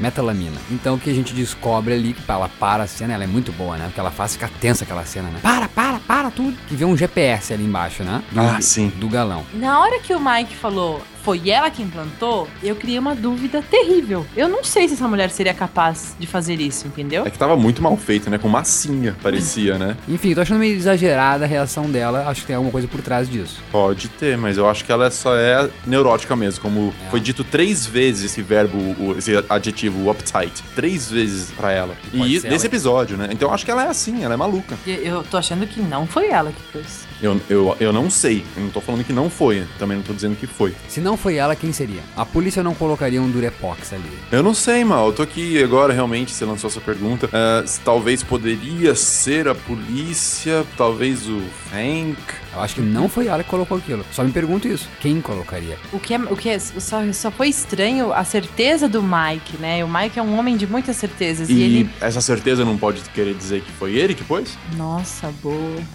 Metalamina. 0.00 0.56
Então 0.72 0.96
o 0.96 0.98
que 0.98 1.08
a 1.08 1.14
gente 1.14 1.32
descobre 1.32 1.94
ali, 1.94 2.14
que 2.14 2.22
ela 2.28 2.48
para 2.48 2.82
a 2.82 2.86
cena, 2.86 3.14
ela 3.14 3.22
é 3.22 3.28
muito 3.28 3.52
boa, 3.52 3.76
né? 3.76 3.84
Porque 3.84 4.00
ela 4.00 4.10
faz 4.10 4.32
ficar 4.32 4.50
tensa 4.60 4.82
aquela 4.82 5.04
cena, 5.04 5.28
né? 5.28 5.38
Para, 5.40 5.68
para, 5.68 6.00
para 6.00 6.30
tudo. 6.32 6.56
Que 6.66 6.74
vê 6.74 6.84
um 6.84 6.96
GPS 6.96 7.52
ali 7.54 7.64
embaixo, 7.64 8.02
né? 8.02 8.20
Do, 8.32 8.40
Ah, 8.40 8.60
sim. 8.60 8.88
Do 8.96 9.08
galão. 9.08 9.46
Na 9.54 9.78
hora 9.78 10.00
que 10.00 10.12
o 10.12 10.18
Mike 10.18 10.56
falou 10.56 11.00
foi 11.24 11.48
ela 11.50 11.70
que 11.70 11.82
implantou, 11.82 12.46
eu 12.62 12.76
criei 12.76 12.98
uma 12.98 13.14
dúvida 13.14 13.62
terrível. 13.62 14.26
Eu 14.36 14.48
não 14.48 14.62
sei 14.62 14.86
se 14.86 14.94
essa 14.94 15.08
mulher 15.08 15.30
seria 15.30 15.54
capaz 15.54 16.14
de 16.18 16.26
fazer 16.26 16.60
isso, 16.60 16.86
entendeu? 16.86 17.24
É 17.26 17.30
que 17.30 17.38
tava 17.38 17.56
muito 17.56 17.82
mal 17.82 17.96
feito, 17.96 18.28
né? 18.28 18.36
Com 18.38 18.48
massinha, 18.48 19.16
parecia, 19.22 19.78
né? 19.78 19.96
Enfim, 20.08 20.34
tô 20.34 20.42
achando 20.42 20.58
meio 20.58 20.76
exagerada 20.76 21.44
a 21.44 21.48
reação 21.48 21.90
dela. 21.90 22.28
Acho 22.28 22.42
que 22.42 22.46
tem 22.48 22.56
alguma 22.56 22.70
coisa 22.72 22.86
por 22.86 23.00
trás 23.00 23.28
disso. 23.28 23.60
Pode 23.72 24.08
ter, 24.08 24.36
mas 24.36 24.58
eu 24.58 24.68
acho 24.68 24.84
que 24.84 24.92
ela 24.92 25.10
só 25.10 25.34
é 25.34 25.68
neurótica 25.86 26.36
mesmo. 26.36 26.60
Como 26.60 26.94
É. 27.06 27.10
foi 27.10 27.20
dito 27.20 27.42
três 27.42 27.86
vezes 27.86 28.24
esse 28.32 28.42
verbo, 28.42 28.76
o- 28.78 29.14
esse 29.18 29.32
adjetivo 29.48 30.10
uptight. 30.10 30.62
Três 30.74 31.10
vezes 31.10 31.50
pra 31.52 31.72
ela. 31.72 31.96
Pode 32.10 32.16
E 32.16 32.34
nesse 32.34 32.46
ela. 32.48 32.66
episódio, 32.66 33.16
né? 33.16 33.28
Então 33.32 33.48
eu 33.48 33.54
acho 33.54 33.64
que 33.64 33.70
ela 33.70 33.84
é 33.84 33.88
assim, 33.88 34.22
ela 34.24 34.34
é 34.34 34.36
maluca. 34.36 34.76
Eu 34.86 35.22
tô 35.24 35.36
achando 35.38 35.66
que 35.66 35.80
não 35.80 36.06
foi 36.06 36.28
ela 36.28 36.52
que 36.52 36.60
fez. 36.72 37.06
Eu, 37.22 37.40
eu, 37.48 37.76
eu 37.80 37.92
não 37.92 38.10
sei. 38.10 38.44
Eu 38.56 38.64
não 38.64 38.70
tô 38.70 38.80
falando 38.82 39.02
que 39.04 39.12
não 39.12 39.30
foi. 39.30 39.64
Também 39.78 39.96
não 39.96 40.04
tô 40.04 40.12
dizendo 40.12 40.36
que 40.36 40.46
foi. 40.46 40.74
Se 40.88 41.00
não 41.14 41.18
foi 41.18 41.36
ela, 41.36 41.54
quem 41.54 41.72
seria? 41.72 42.00
A 42.16 42.26
polícia 42.26 42.60
não 42.60 42.74
colocaria 42.74 43.22
um 43.22 43.30
Durepox 43.30 43.92
ali. 43.92 44.02
Eu 44.32 44.42
não 44.42 44.52
sei, 44.52 44.84
mal. 44.84 45.06
Eu 45.06 45.12
tô 45.12 45.22
aqui 45.22 45.62
agora, 45.62 45.92
realmente, 45.92 46.32
você 46.32 46.44
lançou 46.44 46.68
essa 46.68 46.80
pergunta. 46.80 47.30
Se 47.66 47.80
talvez 47.80 48.24
poderia 48.24 48.96
ser 48.96 49.46
a 49.46 49.54
polícia, 49.54 50.66
talvez 50.76 51.28
o 51.28 51.40
Hank. 51.72 52.18
Eu 52.54 52.60
acho 52.62 52.76
que 52.76 52.80
não 52.80 53.08
foi 53.08 53.26
ela 53.26 53.42
que 53.42 53.50
colocou 53.50 53.76
aquilo. 53.78 54.04
Só 54.12 54.22
me 54.22 54.30
pergunto 54.32 54.68
isso. 54.68 54.88
Quem 55.00 55.20
colocaria? 55.20 55.76
O 55.92 55.98
que 55.98 56.14
é, 56.14 56.18
o 56.18 56.36
que 56.36 56.48
é 56.48 56.58
só, 56.58 57.00
só 57.12 57.30
foi 57.30 57.48
estranho 57.48 58.12
a 58.12 58.24
certeza 58.24 58.88
do 58.88 59.02
Mike, 59.02 59.56
né? 59.58 59.84
O 59.84 59.88
Mike 59.88 60.18
é 60.18 60.22
um 60.22 60.38
homem 60.38 60.56
de 60.56 60.66
muitas 60.66 60.96
certezas. 60.96 61.48
E, 61.48 61.52
E 61.54 61.62
ele. 61.62 61.90
essa 62.00 62.20
certeza 62.20 62.64
não 62.64 62.76
pode 62.76 63.00
querer 63.10 63.34
dizer 63.34 63.62
que 63.62 63.72
foi 63.72 63.94
ele 63.96 64.14
que 64.14 64.24
pôs? 64.24 64.56
Nossa, 64.76 65.32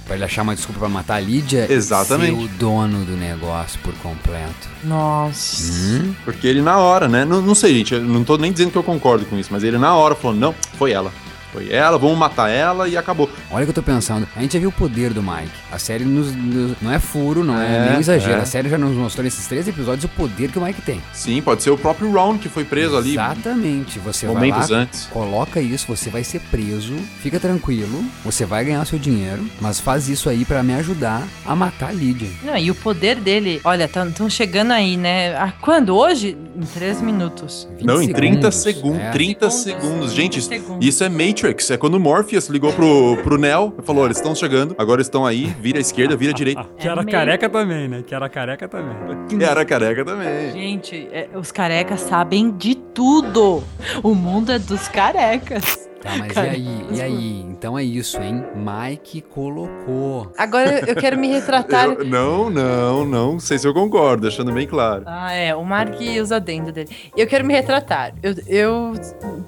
Pra 0.05 0.15
ele 0.15 0.23
achar 0.25 0.41
uma 0.41 0.55
desculpa 0.55 0.79
pra 0.79 0.89
matar 0.89 1.15
a 1.15 1.19
Lídia 1.19 1.65
Exatamente. 1.71 2.33
e 2.33 2.37
ser 2.37 2.43
o 2.43 2.47
dono 2.57 3.05
do 3.05 3.15
negócio 3.15 3.79
por 3.81 3.93
completo. 3.95 4.67
boa. 4.83 4.97
Nossa. 4.99 5.71
Hum? 5.71 6.13
Porque 6.25 6.47
ele 6.47 6.61
na 6.61 6.77
hora, 6.77 7.07
né? 7.07 7.25
Não, 7.25 7.41
não 7.41 7.55
sei, 7.55 7.73
gente, 7.75 7.93
eu 7.93 8.01
não 8.01 8.23
tô 8.23 8.37
nem 8.37 8.51
dizendo 8.51 8.71
que 8.71 8.77
eu 8.77 8.83
concordo 8.83 9.25
com 9.25 9.37
isso, 9.37 9.49
mas 9.51 9.63
ele 9.63 9.77
na 9.77 9.95
hora 9.95 10.15
falou: 10.15 10.35
não, 10.35 10.53
foi 10.77 10.91
ela. 10.91 11.11
Foi 11.51 11.71
ela, 11.71 11.97
vamos 11.97 12.17
matar 12.17 12.49
ela 12.49 12.87
e 12.87 12.95
acabou. 12.97 13.29
Olha 13.51 13.63
o 13.63 13.65
que 13.65 13.71
eu 13.71 13.73
tô 13.75 13.83
pensando. 13.83 14.27
A 14.35 14.41
gente 14.41 14.53
já 14.53 14.59
viu 14.59 14.69
o 14.69 14.71
poder 14.71 15.13
do 15.13 15.21
Mike. 15.23 15.49
A 15.71 15.79
série 15.79 16.03
nos, 16.05 16.33
nos- 16.35 16.75
não 16.81 16.91
é 16.91 16.99
furo, 16.99 17.43
não 17.43 17.59
é, 17.59 17.87
É, 17.87 17.89
nem 17.91 17.99
exagero. 17.99 18.39
é. 18.39 18.41
A 18.41 18.45
série 18.45 18.69
já 18.69 18.77
nos 18.77 18.95
mostrou 18.95 19.23
nesses 19.23 19.47
três 19.47 19.67
episódios 19.67 20.03
o 20.05 20.09
poder 20.09 20.51
que 20.51 20.59
o 20.59 20.61
Mike 20.63 20.81
tem. 20.81 21.01
Sim, 21.13 21.41
pode 21.41 21.63
ser 21.63 21.71
o 21.71 21.77
próprio 21.77 22.11
Ron 22.11 22.37
que 22.37 22.47
foi 22.49 22.63
preso 22.63 22.95
ali. 22.97 23.13
Exatamente. 23.13 23.99
Você 23.99 24.27
Momentos 24.27 24.67
vai 24.69 24.77
lá, 24.77 24.83
antes. 24.83 25.05
coloca 25.11 25.59
isso, 25.61 25.87
você 25.87 26.09
vai 26.09 26.23
ser 26.23 26.39
preso, 26.51 26.93
fica 27.21 27.39
tranquilo, 27.39 28.03
você 28.23 28.45
vai 28.45 28.63
ganhar 28.65 28.85
seu 28.85 28.99
dinheiro, 28.99 29.45
mas 29.59 29.79
faz 29.79 30.07
isso 30.09 30.29
aí 30.29 30.45
pra 30.45 30.61
me 30.63 30.73
ajudar 30.75 31.23
a 31.45 31.55
matar 31.55 31.89
a 31.89 31.91
Lydia. 31.91 32.29
Não, 32.43 32.57
e 32.57 32.69
o 32.69 32.75
poder 32.75 33.15
dele, 33.15 33.59
olha, 33.63 33.85
estão 33.85 34.29
chegando 34.29 34.71
aí, 34.71 34.97
né? 34.97 35.35
Ah, 35.35 35.51
quando? 35.61 35.95
Hoje? 35.95 36.37
Em 36.55 36.65
três 36.65 37.01
minutos. 37.01 37.67
20 37.77 37.85
Não, 37.85 38.01
em 38.01 38.11
30 38.11 38.51
segundos. 38.51 38.99
É. 39.01 39.11
30 39.11 39.49
Segundos. 39.49 39.81
segundos. 39.81 40.13
Gente, 40.13 40.39
isso, 40.39 40.49
Segundos. 40.49 40.85
isso 40.85 41.03
é 41.03 41.09
Matrix. 41.39 41.71
É 41.71 41.77
quando 41.77 41.95
o 41.95 41.99
Morpheus 41.99 42.47
ligou 42.47 42.71
pro, 42.73 43.17
pro 43.23 43.37
Neo 43.37 43.73
e 43.77 43.81
falou: 43.81 44.05
eles 44.05 44.17
estão 44.17 44.35
chegando, 44.35 44.75
agora 44.77 45.01
estão 45.01 45.25
aí, 45.25 45.45
vira 45.59 45.77
à 45.77 45.81
esquerda, 45.81 46.15
vira 46.15 46.31
à 46.31 46.35
direita. 46.35 46.65
Que 46.77 46.87
era 46.87 47.03
careca 47.05 47.49
também, 47.49 47.87
né? 47.87 48.03
Que 48.05 48.13
era 48.13 48.29
careca 48.29 48.67
também. 48.67 48.95
E 49.31 49.43
era 49.43 49.65
careca 49.65 50.03
também. 50.03 50.51
Gente, 50.51 51.07
é, 51.11 51.29
os 51.35 51.51
carecas 51.51 52.01
sabem 52.01 52.51
de 52.51 52.75
tudo. 52.75 53.63
O 54.03 54.13
mundo 54.13 54.51
é 54.51 54.59
dos 54.59 54.87
carecas. 54.87 55.88
Tá, 56.01 56.15
mas 56.17 56.31
Cara, 56.31 56.47
e 56.47 56.51
aí? 56.51 56.85
E 56.91 57.01
aí? 57.01 57.41
Então 57.49 57.77
é 57.77 57.83
isso, 57.83 58.21
hein? 58.21 58.43
Mike 58.55 59.21
colocou. 59.21 60.31
Agora 60.37 60.79
eu 60.87 60.95
quero 60.95 61.17
me 61.17 61.27
retratar. 61.27 61.85
Eu- 61.89 62.05
não, 62.05 62.49
não, 62.49 63.05
não 63.05 63.39
sei 63.39 63.57
se 63.57 63.67
eu 63.67 63.73
concordo, 63.73 64.21
deixando 64.23 64.51
bem 64.53 64.65
claro. 64.65 65.03
Ah, 65.05 65.33
é, 65.33 65.53
o 65.53 65.63
Mark 65.63 65.95
usa 66.21 66.39
dentro 66.39 66.71
dele. 66.71 66.89
Eu 67.17 67.27
quero 67.27 67.45
me 67.45 67.53
retratar. 67.53 68.13
Eu, 68.23 68.33
eu, 68.47 68.93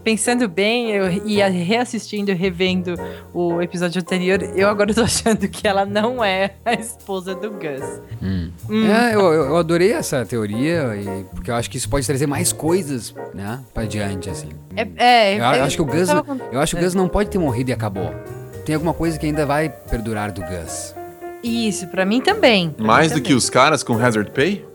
pensando 0.03 0.47
bem, 0.49 0.91
eu 0.91 1.09
ia 1.25 1.47
reassistindo 1.49 2.31
e 2.31 2.33
revendo 2.33 2.95
o 3.33 3.61
episódio 3.61 4.01
anterior, 4.01 4.41
eu 4.55 4.67
agora 4.67 4.93
tô 4.93 5.01
achando 5.03 5.47
que 5.47 5.65
ela 5.67 5.85
não 5.85 6.21
é 6.23 6.51
a 6.65 6.73
esposa 6.73 7.33
do 7.33 7.49
Gus. 7.51 8.01
Hum. 8.21 8.51
Hum. 8.69 8.87
É, 8.91 9.15
eu, 9.15 9.21
eu 9.21 9.57
adorei 9.57 9.93
essa 9.93 10.25
teoria, 10.25 10.95
e- 10.95 11.23
porque 11.33 11.49
eu 11.49 11.55
acho 11.55 11.69
que 11.69 11.77
isso 11.77 11.89
pode 11.89 12.05
trazer 12.05 12.27
mais 12.27 12.51
coisas, 12.51 13.15
né? 13.33 13.61
Pra 13.73 13.85
diante, 13.85 14.29
assim. 14.29 14.49
É, 14.75 14.87
é, 14.97 15.33
Eu, 15.35 15.39
eu 15.39 15.63
acho 15.63 15.75
que 15.77 15.81
o 15.81 15.85
Gus. 15.85 16.09
Eu 16.51 16.59
acho 16.59 16.75
que 16.75 16.81
o 16.81 16.81
é. 16.81 16.85
Gus 16.85 16.93
não 16.95 17.07
pode 17.07 17.29
ter 17.29 17.37
morrido 17.37 17.69
e 17.69 17.73
acabou. 17.73 18.13
Tem 18.65 18.75
alguma 18.75 18.93
coisa 18.93 19.17
que 19.17 19.25
ainda 19.25 19.45
vai 19.45 19.69
perdurar 19.69 20.31
do 20.31 20.41
Gus. 20.41 20.93
Isso, 21.43 21.87
pra 21.87 22.05
mim 22.05 22.21
também. 22.21 22.69
pra 22.69 22.85
Mais 22.85 23.07
mim 23.07 23.07
do 23.09 23.11
também. 23.15 23.23
que 23.23 23.33
os 23.33 23.49
caras 23.49 23.83
com 23.83 23.97
Hazard 23.97 24.29
Pay? 24.31 24.65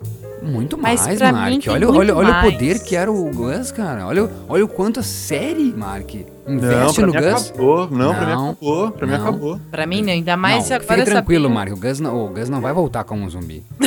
Muito 0.43 0.77
Mas 0.77 1.05
mais, 1.07 1.19
pra 1.19 1.33
Mark. 1.33 1.49
mim 1.51 1.61
olha, 1.69 1.87
muito 1.87 1.99
olha, 1.99 2.15
olha 2.17 2.29
o 2.29 2.33
mais. 2.33 2.53
poder 2.53 2.79
que 2.81 2.95
era 2.95 3.11
o 3.11 3.31
Gus, 3.33 3.73
cara. 3.73 4.07
Olha, 4.07 4.25
o- 4.25 4.31
olha 4.49 4.65
o 4.65 4.69
quanto 4.69 5.01
a 5.01 5.03
série, 5.03 5.73
Mark, 5.77 6.15
Não, 6.47 6.55
investe 6.55 6.95
pra 6.97 7.07
no 7.07 7.13
mim 7.13 7.19
Gus. 7.21 7.49
acabou. 7.51 7.91
Não, 7.91 8.15
pra 8.15 8.27
mim 8.27 8.33
Não. 8.33 8.51
acabou. 8.51 8.91
Pra 8.93 9.07
mim 9.07 9.13
Não. 9.15 9.21
acabou. 9.23 9.61
Pra 9.71 9.87
mim, 9.87 10.03
né? 10.03 10.13
Ainda 10.13 10.37
mais 10.37 10.69
não, 10.69 10.77
agora 10.77 10.99
fica 10.99 11.05
tranquilo, 11.11 11.49
Mark. 11.51 11.73
O 11.73 11.77
Gus, 11.77 12.01
não, 12.01 12.27
o 12.27 12.29
Gus 12.29 12.49
não 12.49 12.61
vai 12.61 12.73
voltar 12.73 13.03
como 13.05 13.25
um 13.25 13.31
zumbi. 13.31 13.65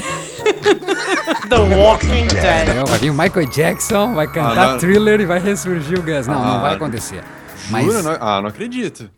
The 1.49 1.57
Walking 1.57 2.27
Dead. 2.27 2.87
Vai 2.87 2.99
vir 2.99 3.09
o 3.09 3.13
Michael 3.13 3.47
Jackson, 3.47 4.13
vai 4.13 4.27
cantar 4.27 4.57
Ah, 4.57 4.71
não. 4.73 4.79
thriller 4.79 5.19
e 5.21 5.25
vai 5.25 5.39
ressurgir 5.39 5.99
o 5.99 6.01
Gus. 6.03 6.27
Não, 6.27 6.35
não 6.35 6.55
Ah, 6.55 6.61
vai 6.61 6.75
acontecer. 6.75 7.23
Mas 7.69 7.85
Jura? 7.85 8.01
Não- 8.01 8.17
ah, 8.19 8.41
não 8.41 8.49
acredito. 8.49 9.09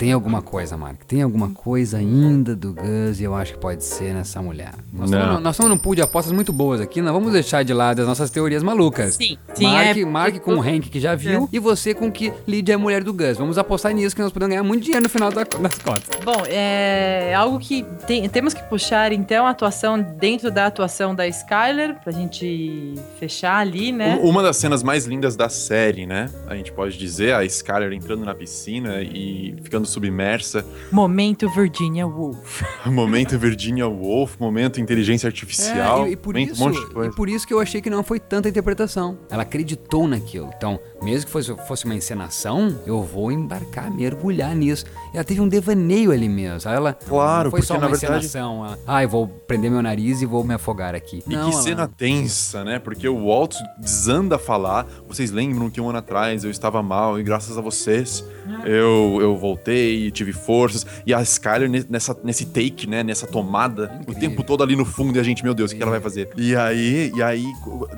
Tem 0.00 0.12
alguma 0.12 0.40
coisa, 0.40 0.78
Mark. 0.78 1.02
Tem 1.06 1.20
alguma 1.20 1.50
coisa 1.50 1.98
ainda 1.98 2.56
do 2.56 2.72
Gus 2.72 3.20
e 3.20 3.24
eu 3.24 3.34
acho 3.34 3.52
que 3.52 3.58
pode 3.58 3.84
ser 3.84 4.14
nessa 4.14 4.40
mulher. 4.40 4.72
Nós 4.90 5.10
Não. 5.10 5.18
estamos, 5.20 5.42
nós 5.42 5.54
estamos 5.54 5.70
num 5.72 5.76
pool 5.76 5.94
de 5.94 6.00
apostas 6.00 6.32
muito 6.32 6.54
boas 6.54 6.80
aqui. 6.80 7.02
Não 7.02 7.12
vamos 7.12 7.32
deixar 7.34 7.62
de 7.62 7.74
lado 7.74 8.00
as 8.00 8.08
nossas 8.08 8.30
teorias 8.30 8.62
malucas. 8.62 9.16
Sim, 9.16 9.36
sim, 9.52 9.66
Mark, 9.66 9.96
é- 9.98 10.04
Mark 10.06 10.38
com 10.40 10.54
o 10.54 10.60
Hank 10.62 10.88
que 10.88 10.98
já 10.98 11.14
viu 11.14 11.46
e 11.52 11.58
você 11.58 11.92
com 11.92 12.10
que 12.10 12.32
Lydia 12.48 12.72
é 12.72 12.76
mulher 12.78 13.04
do 13.04 13.12
Gus. 13.12 13.36
Vamos 13.36 13.58
apostar 13.58 13.92
nisso 13.92 14.16
que 14.16 14.22
nós 14.22 14.32
podemos 14.32 14.48
ganhar 14.54 14.62
muito 14.62 14.82
dinheiro 14.82 15.02
no 15.02 15.10
final 15.10 15.30
da- 15.30 15.44
das 15.44 15.76
contas. 15.78 16.08
Bom, 16.24 16.44
é 16.46 17.34
algo 17.34 17.58
que 17.58 17.84
tem- 18.06 18.26
temos 18.26 18.54
que 18.54 18.62
puxar, 18.70 19.12
então, 19.12 19.46
a 19.46 19.50
atuação 19.50 20.00
dentro 20.00 20.50
da 20.50 20.64
atuação 20.64 21.14
da 21.14 21.28
Skyler, 21.28 21.96
pra 22.02 22.10
gente 22.10 22.94
fechar 23.18 23.58
ali, 23.58 23.92
né? 23.92 24.18
Um- 24.22 24.30
Uma 24.30 24.42
das 24.42 24.56
cenas 24.56 24.82
mais 24.82 25.04
lindas 25.04 25.36
da 25.36 25.50
série, 25.50 26.06
né? 26.06 26.30
A 26.46 26.56
gente 26.56 26.72
pode 26.72 26.96
dizer, 26.96 27.34
a 27.34 27.44
Skyler 27.44 27.92
entrando 27.92 28.24
na 28.24 28.34
piscina 28.34 29.02
e 29.02 29.54
ficando 29.62 29.89
submersa. 29.90 30.64
Momento 30.90 31.48
Virginia 31.50 32.06
Woolf. 32.06 32.62
Momento 32.86 33.38
Virginia 33.38 33.86
Woolf, 33.86 34.36
momento 34.40 34.80
inteligência 34.80 35.26
artificial. 35.26 36.06
É, 36.06 36.10
e, 36.10 36.12
e 36.12 36.16
por 36.16 36.34
momento 36.34 36.52
isso, 36.52 36.64
um 36.98 37.04
e 37.04 37.10
por 37.14 37.28
isso 37.28 37.46
que 37.46 37.52
eu 37.52 37.60
achei 37.60 37.80
que 37.82 37.90
não 37.90 38.02
foi 38.02 38.18
tanta 38.18 38.48
interpretação. 38.48 39.18
Ela 39.30 39.42
acreditou 39.42 40.06
naquilo. 40.08 40.50
Então, 40.56 40.78
mesmo 41.02 41.26
que 41.26 41.32
fosse, 41.32 41.54
fosse 41.68 41.84
uma 41.84 41.94
encenação, 41.94 42.78
eu 42.86 43.02
vou 43.02 43.30
embarcar, 43.30 43.90
mergulhar 43.90 44.54
nisso. 44.54 44.84
Ela 45.12 45.24
teve 45.24 45.40
um 45.40 45.48
devaneio 45.48 46.12
ali 46.12 46.28
mesmo. 46.28 46.70
Ela 46.70 46.92
Claro, 46.92 47.44
não 47.44 47.50
foi 47.50 47.60
porque 47.60 47.66
só 47.66 47.74
na 47.74 47.86
uma 47.86 47.96
verdade- 47.96 48.24
encenação. 48.26 48.64
Ela, 48.64 48.78
ah, 48.86 49.02
eu 49.02 49.08
vou 49.08 49.26
prender 49.28 49.70
meu 49.70 49.82
nariz 49.82 50.22
e 50.22 50.26
vou 50.26 50.44
me 50.44 50.54
afogar 50.54 50.94
aqui. 50.94 51.22
E 51.26 51.34
não, 51.34 51.48
que 51.48 51.54
ela- 51.54 51.62
cena 51.62 51.88
tensa, 51.88 52.64
né? 52.64 52.78
Porque 52.78 53.08
o 53.08 53.26
Walt 53.26 53.56
desanda 53.78 54.36
a 54.36 54.38
falar. 54.38 54.86
Vocês 55.08 55.30
lembram 55.30 55.68
que 55.70 55.80
um 55.80 55.88
ano 55.88 55.98
atrás 55.98 56.44
eu 56.44 56.50
estava 56.50 56.82
mal 56.82 57.18
e 57.18 57.22
graças 57.22 57.58
a 57.58 57.60
vocês 57.60 58.24
eu, 58.64 59.18
eu 59.20 59.36
voltei 59.36 59.79
e 59.80 60.10
tive 60.10 60.32
forças. 60.32 60.86
E 61.06 61.12
a 61.14 61.20
Skyler 61.22 61.68
ne- 61.68 61.84
nessa, 61.88 62.16
nesse 62.22 62.46
take, 62.46 62.86
né? 62.86 63.02
Nessa 63.02 63.26
tomada, 63.26 63.90
o 63.98 64.02
Incrível. 64.02 64.20
tempo 64.20 64.42
todo 64.42 64.62
ali 64.62 64.76
no 64.76 64.84
fundo 64.84 65.16
e 65.16 65.20
a 65.20 65.22
gente, 65.22 65.42
meu 65.42 65.54
Deus, 65.54 65.72
o 65.72 65.76
que 65.76 65.82
ela 65.82 65.90
vai 65.90 66.00
fazer? 66.00 66.28
E 66.36 66.54
aí, 66.56 67.12
e 67.14 67.22
aí, 67.22 67.44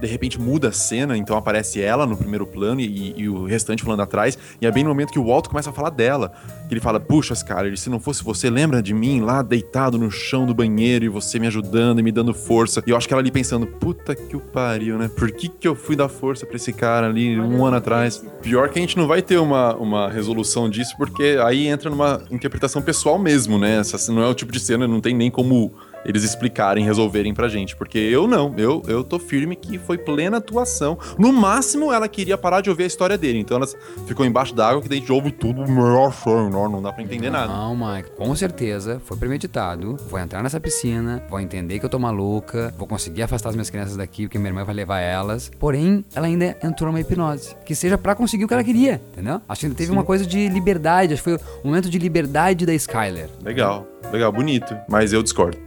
de 0.01 0.07
repente 0.07 0.41
muda 0.41 0.69
a 0.69 0.73
cena, 0.73 1.17
então 1.17 1.37
aparece 1.37 1.81
ela 1.81 2.07
no 2.07 2.17
primeiro 2.17 2.47
plano 2.47 2.81
e, 2.81 3.15
e 3.17 3.29
o 3.29 3.45
restante 3.45 3.83
falando 3.83 4.01
atrás. 4.03 4.39
E 4.61 4.67
é 4.67 4.71
bem 4.71 4.83
no 4.85 4.91
momento 4.91 5.13
que 5.13 5.19
o 5.19 5.25
Walt 5.27 5.49
começa 5.49 5.71
a 5.71 5.73
falar 5.73 5.91
dela. 5.91 6.33
Que 6.69 6.75
ele 6.75 6.81
fala, 6.81 6.99
puxa, 7.01 7.35
Skyler, 7.35 7.77
se 7.79 7.91
não 7.91 8.01
fosse 8.01 8.23
você, 8.25 8.49
lembra 8.49 8.83
de 8.83 8.95
mim 8.95 9.21
lá 9.21 9.43
deitado 9.43 9.99
no 9.99 10.11
chão 10.11 10.47
do 10.47 10.55
banheiro 10.55 11.05
e 11.05 11.09
você 11.09 11.39
me 11.39 11.47
ajudando 11.47 11.99
e 11.99 12.03
me 12.03 12.13
dando 12.13 12.33
força. 12.33 12.83
E 12.87 12.91
eu 12.91 12.97
acho 12.97 13.07
que 13.07 13.13
ela 13.15 13.21
ali 13.23 13.31
pensando, 13.31 13.67
puta 13.67 14.15
que 14.15 14.37
o 14.37 14.41
pariu, 14.41 14.99
né? 14.99 15.09
Por 15.15 15.31
que 15.33 15.49
que 15.49 15.69
eu 15.69 15.75
fui 15.75 15.97
dar 15.97 16.09
força 16.09 16.47
pra 16.47 16.57
esse 16.57 16.73
cara 16.73 17.07
ali 17.07 17.39
um 17.39 17.65
ano 17.65 17.77
atrás? 17.77 18.25
Pior 18.43 18.69
que 18.71 18.79
a 18.79 18.83
gente 18.83 18.97
não 18.97 19.07
vai 19.07 19.21
ter 19.23 19.39
uma, 19.39 19.75
uma 19.77 20.09
resolução 20.11 20.69
disso, 20.69 20.95
porque 20.97 21.37
aí 21.45 21.67
entra 21.73 21.91
numa 21.91 22.23
interpretação 22.31 22.81
pessoal 22.81 23.19
mesmo, 23.19 23.59
né? 23.59 23.79
Essa 23.79 24.13
não 24.13 24.23
é 24.23 24.29
o 24.29 24.35
tipo 24.35 24.53
de 24.53 24.61
cena, 24.61 24.87
não 24.87 25.01
tem 25.01 25.15
nem 25.15 25.31
como 25.31 25.73
eles 26.05 26.23
explicarem, 26.25 26.85
resolverem 26.85 27.35
pra 27.35 27.49
gente. 27.49 27.77
Porque 27.77 27.99
eu 27.99 28.27
não, 28.27 28.55
eu, 28.57 28.83
eu 28.87 29.05
tô 29.05 29.19
firme 29.19 29.57
que 29.57 29.79
foi 29.79 29.99
plena 29.99 30.39
atuação. 30.39 30.99
No 31.19 31.33
máximo, 31.33 31.93
ela 31.93 32.09
queria 32.09 32.37
parar 32.37 32.61
de 32.61 32.71
ouvir 32.71 32.85
a 32.85 32.87
história 32.87 33.19
dele. 33.19 33.39
Então 33.39 33.57
ela 33.57 33.67
ficou 34.07 34.25
embaixo 34.25 34.55
d'água, 34.55 34.83
que 34.83 34.89
daí 34.89 34.99
a 34.99 35.01
gente 35.01 35.13
ouve 35.13 35.31
tudo, 35.31 35.65
não, 35.67 36.69
não 36.69 36.83
dá 36.83 36.93
pra 36.93 37.03
entender 37.03 37.31
nada. 37.31 37.53
Não, 37.53 37.77
Mike, 37.77 38.11
com 38.13 38.35
certeza 38.35 39.01
foi 39.05 39.17
premeditado. 39.17 39.97
Vou 40.09 40.19
entrar 40.19 40.43
nessa 40.43 40.61
piscina, 40.61 41.23
vou 41.29 41.41
entender 41.41 41.79
que 41.79 41.85
eu 41.85 41.91
tô 41.91 41.99
maluca, 41.99 42.75
vou 42.77 42.87
conseguir 42.87 43.23
afastar 43.23 43.51
as 43.51 43.55
minhas 43.55 43.71
crianças 43.71 43.97
daqui, 43.97 44.25
porque 44.25 44.39
minha 44.39 44.51
irmã 44.51 44.65
vai 44.65 44.75
levar 44.75 45.01
elas. 45.01 45.51
Porém, 45.59 46.05
ela 46.15 46.27
ainda 46.27 46.57
entrou 46.63 46.91
numa 46.91 47.01
hipnose. 47.01 47.57
Que 47.65 47.75
seja 47.75 47.97
pra 47.97 48.15
conseguir 48.15 48.45
o 48.45 48.49
que 48.49 48.55
ela 48.55 48.65
queria, 48.65 49.01
entendeu? 49.13 49.41
Acho 49.49 49.61
que 49.61 49.67
ainda 49.67 49.77
teve 49.77 49.93
uma 49.93 50.05
coisa 50.05 50.27
de 50.27 50.49
liberdade, 50.49 51.15
acho 51.15 51.23
que 51.23 51.31
foi 51.31 51.39
um 51.65 51.69
momento 51.69 51.89
de 51.89 51.99
liberdade 51.99 52.67
da 52.67 52.75
Skyler. 52.75 53.29
Legal, 53.43 53.87
legal, 54.13 54.33
bonito. 54.33 54.77
Mas 54.89 55.13
eu 55.13 55.23
discordo. 55.23 55.59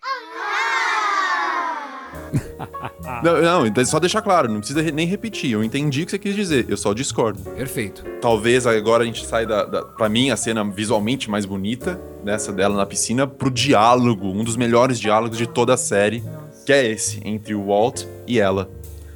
Não, 3.33 3.41
não, 3.41 3.65
então 3.67 3.83
só 3.85 3.99
deixar 3.99 4.21
claro, 4.21 4.47
não 4.51 4.59
precisa 4.59 4.81
re- 4.81 4.91
nem 4.91 5.05
repetir. 5.07 5.51
Eu 5.51 5.63
entendi 5.63 6.03
o 6.03 6.05
que 6.05 6.11
você 6.11 6.19
quis 6.19 6.35
dizer, 6.35 6.65
eu 6.69 6.77
só 6.77 6.93
discordo. 6.93 7.39
Perfeito. 7.51 8.03
Talvez 8.21 8.65
agora 8.65 9.03
a 9.03 9.05
gente 9.05 9.25
sai 9.25 9.45
da, 9.45 9.65
da. 9.65 9.81
Pra 9.83 10.07
mim, 10.07 10.29
a 10.29 10.37
cena 10.37 10.63
visualmente 10.63 11.29
mais 11.29 11.45
bonita, 11.45 11.99
dessa 12.23 12.51
dela 12.53 12.75
na 12.75 12.85
piscina, 12.85 13.25
pro 13.27 13.49
diálogo, 13.51 14.27
um 14.27 14.43
dos 14.43 14.55
melhores 14.55 14.99
diálogos 14.99 15.37
de 15.37 15.47
toda 15.47 15.73
a 15.73 15.77
série, 15.77 16.23
que 16.65 16.71
é 16.73 16.89
esse, 16.91 17.19
entre 17.25 17.53
o 17.53 17.65
Walt 17.67 18.03
e 18.27 18.39
ela. 18.39 18.69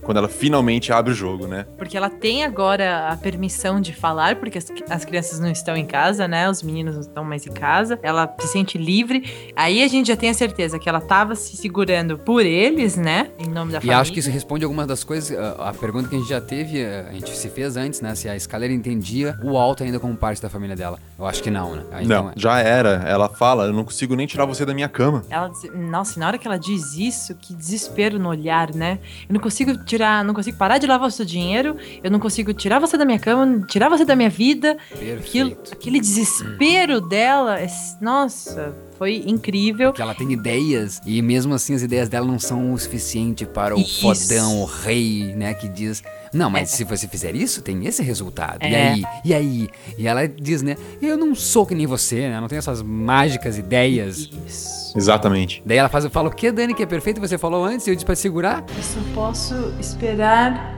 Quando 0.10 0.18
ela 0.18 0.28
finalmente 0.28 0.92
abre 0.92 1.12
o 1.12 1.16
jogo, 1.16 1.46
né? 1.46 1.68
Porque 1.78 1.96
ela 1.96 2.10
tem 2.10 2.44
agora 2.44 3.10
a 3.10 3.16
permissão 3.16 3.80
de 3.80 3.94
falar, 3.94 4.38
porque 4.38 4.58
as, 4.58 4.66
as 4.90 5.06
crianças 5.06 5.40
não 5.40 5.52
estão 5.52 5.78
em 5.78 5.86
casa, 5.86 6.28
né? 6.28 6.50
Os 6.50 6.64
meninos 6.64 6.96
não 6.96 7.02
estão 7.02 7.24
mais 7.24 7.46
em 7.46 7.52
casa. 7.52 8.00
Ela 8.02 8.28
se 8.40 8.48
sente 8.48 8.76
livre. 8.76 9.52
Aí 9.56 9.84
a 9.84 9.88
gente 9.88 10.08
já 10.08 10.16
tem 10.16 10.32
a 10.32 10.34
certeza 10.34 10.80
que 10.80 10.90
ela 10.90 11.00
tava 11.00 11.36
se 11.36 11.56
segurando 11.56 12.18
por 12.18 12.44
eles, 12.44 12.96
né? 12.96 13.30
Em 13.38 13.48
nome 13.48 13.72
da 13.72 13.78
E 13.78 13.82
família. 13.82 14.00
acho 14.00 14.12
que 14.12 14.18
isso 14.20 14.32
responde 14.32 14.64
algumas 14.66 14.88
das 14.88 15.04
coisas. 15.04 15.38
A, 15.38 15.70
a 15.70 15.74
pergunta 15.76 16.10
que 16.10 16.16
a 16.16 16.18
gente 16.18 16.30
já 16.30 16.42
teve, 16.42 16.80
eh, 16.82 17.06
a 17.08 17.14
gente 17.14 17.30
se 17.38 17.48
fez 17.48 17.78
antes, 17.78 18.02
né? 18.02 18.16
Se 18.16 18.28
a 18.28 18.36
Skyler 18.36 18.72
entendia 18.72 19.38
o 19.44 19.60
Alto 19.60 19.84
ainda 19.84 20.00
como 20.00 20.16
parte 20.18 20.42
da 20.42 20.50
família 20.50 20.76
dela. 20.76 20.98
Eu 21.20 21.28
acho 21.28 21.44
que 21.44 21.52
não, 21.52 21.76
né? 21.76 21.84
Ah, 21.92 22.02
então 22.02 22.24
não, 22.24 22.30
é- 22.32 22.34
já 22.36 22.58
era. 22.60 23.04
Ela 23.08 23.30
fala, 23.30 23.66
eu 23.66 23.74
não 23.74 23.84
consigo 23.84 24.16
nem 24.16 24.26
tirar 24.26 24.46
você 24.46 24.66
da 24.66 24.74
minha 24.74 24.90
cama. 24.90 25.24
Ela 25.30 25.50
diz- 25.50 25.70
nossa, 25.76 26.18
e 26.18 26.20
na 26.20 26.26
hora 26.26 26.38
que 26.40 26.48
ela 26.48 26.58
diz 26.58 26.96
isso, 26.98 27.36
que 27.36 27.54
desespero 27.54 28.18
no 28.18 28.28
olhar, 28.30 28.74
né? 28.74 28.98
Eu 29.30 29.34
não 29.34 29.40
consigo 29.40 29.78
tirar, 29.86 29.99
não 30.24 30.34
consigo 30.34 30.58
parar 30.58 30.78
de 30.78 30.88
lavar 30.88 31.08
o 31.08 31.12
seu 31.12 31.26
dinheiro, 31.26 31.76
eu 32.04 32.10
não 32.12 32.20
consigo 32.20 32.54
tirar 32.54 32.80
você 32.80 32.98
da 32.98 33.06
minha 33.06 33.20
cama, 33.20 33.66
tirar 33.68 33.90
você 33.90 34.06
da 34.06 34.16
minha 34.16 34.30
vida. 34.30 34.78
Aquilo, 35.20 35.58
aquele 35.72 36.00
desespero 36.00 37.02
dela, 37.02 37.60
é- 37.60 37.68
nossa, 38.02 38.74
foi 39.00 39.24
incrível. 39.26 39.92
Que 39.94 40.02
ela 40.02 40.14
tem 40.14 40.32
ideias 40.32 41.02
e 41.06 41.22
mesmo 41.22 41.54
assim 41.56 41.74
as 41.74 41.82
ideias 41.82 42.08
dela 42.10 42.28
não 42.28 42.38
são 42.38 42.74
o 42.74 42.78
suficiente 42.78 43.46
para 43.46 43.76
o 43.76 43.80
Isso. 43.80 44.02
fodão, 44.02 44.62
o 44.62 44.66
rei, 44.66 45.34
né, 45.36 45.54
que 45.56 45.68
diz, 45.68 46.04
não, 46.34 46.50
mas 46.50 46.72
É. 46.74 46.76
se 46.76 46.84
você 46.84 47.08
fizer 47.08 47.34
isso, 47.34 47.62
tem 47.64 47.88
esse 47.88 48.04
resultado. 48.04 48.60
E 48.64 48.68
É. 48.76 48.90
aí? 48.90 49.04
E 49.26 49.34
aí? 49.34 49.70
E 49.98 50.06
ela 50.08 50.28
diz, 50.28 50.62
né, 50.62 50.76
eu 51.02 51.18
não 51.18 51.34
sou 51.34 51.66
que 51.66 51.74
nem 51.74 51.88
você, 51.88 52.30
né, 52.30 52.40
não 52.40 52.48
tenho 52.48 52.60
essas 52.60 52.82
mágicas 52.84 53.58
ideias. 53.58 54.30
Isso. 54.48 54.96
Exatamente. 54.98 55.64
Daí 55.66 55.78
ela 55.78 55.88
faz, 55.90 56.06
fala, 56.08 56.28
o 56.30 56.32
que, 56.32 56.52
Dani, 56.52 56.74
que 56.76 56.84
é 56.84 56.86
perfeito? 56.86 57.22
Você 57.22 57.38
falou 57.38 57.64
antes 57.64 57.88
e 57.88 57.90
eu 57.92 57.96
disse 57.96 58.06
pra 58.06 58.16
segurar? 58.16 58.66
Eu 58.76 58.84
só 58.84 59.00
posso 59.16 59.56
esperar 59.80 60.76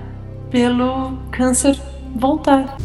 pelo 0.52 1.18
câncer 1.32 1.80
voltar. 2.16 2.78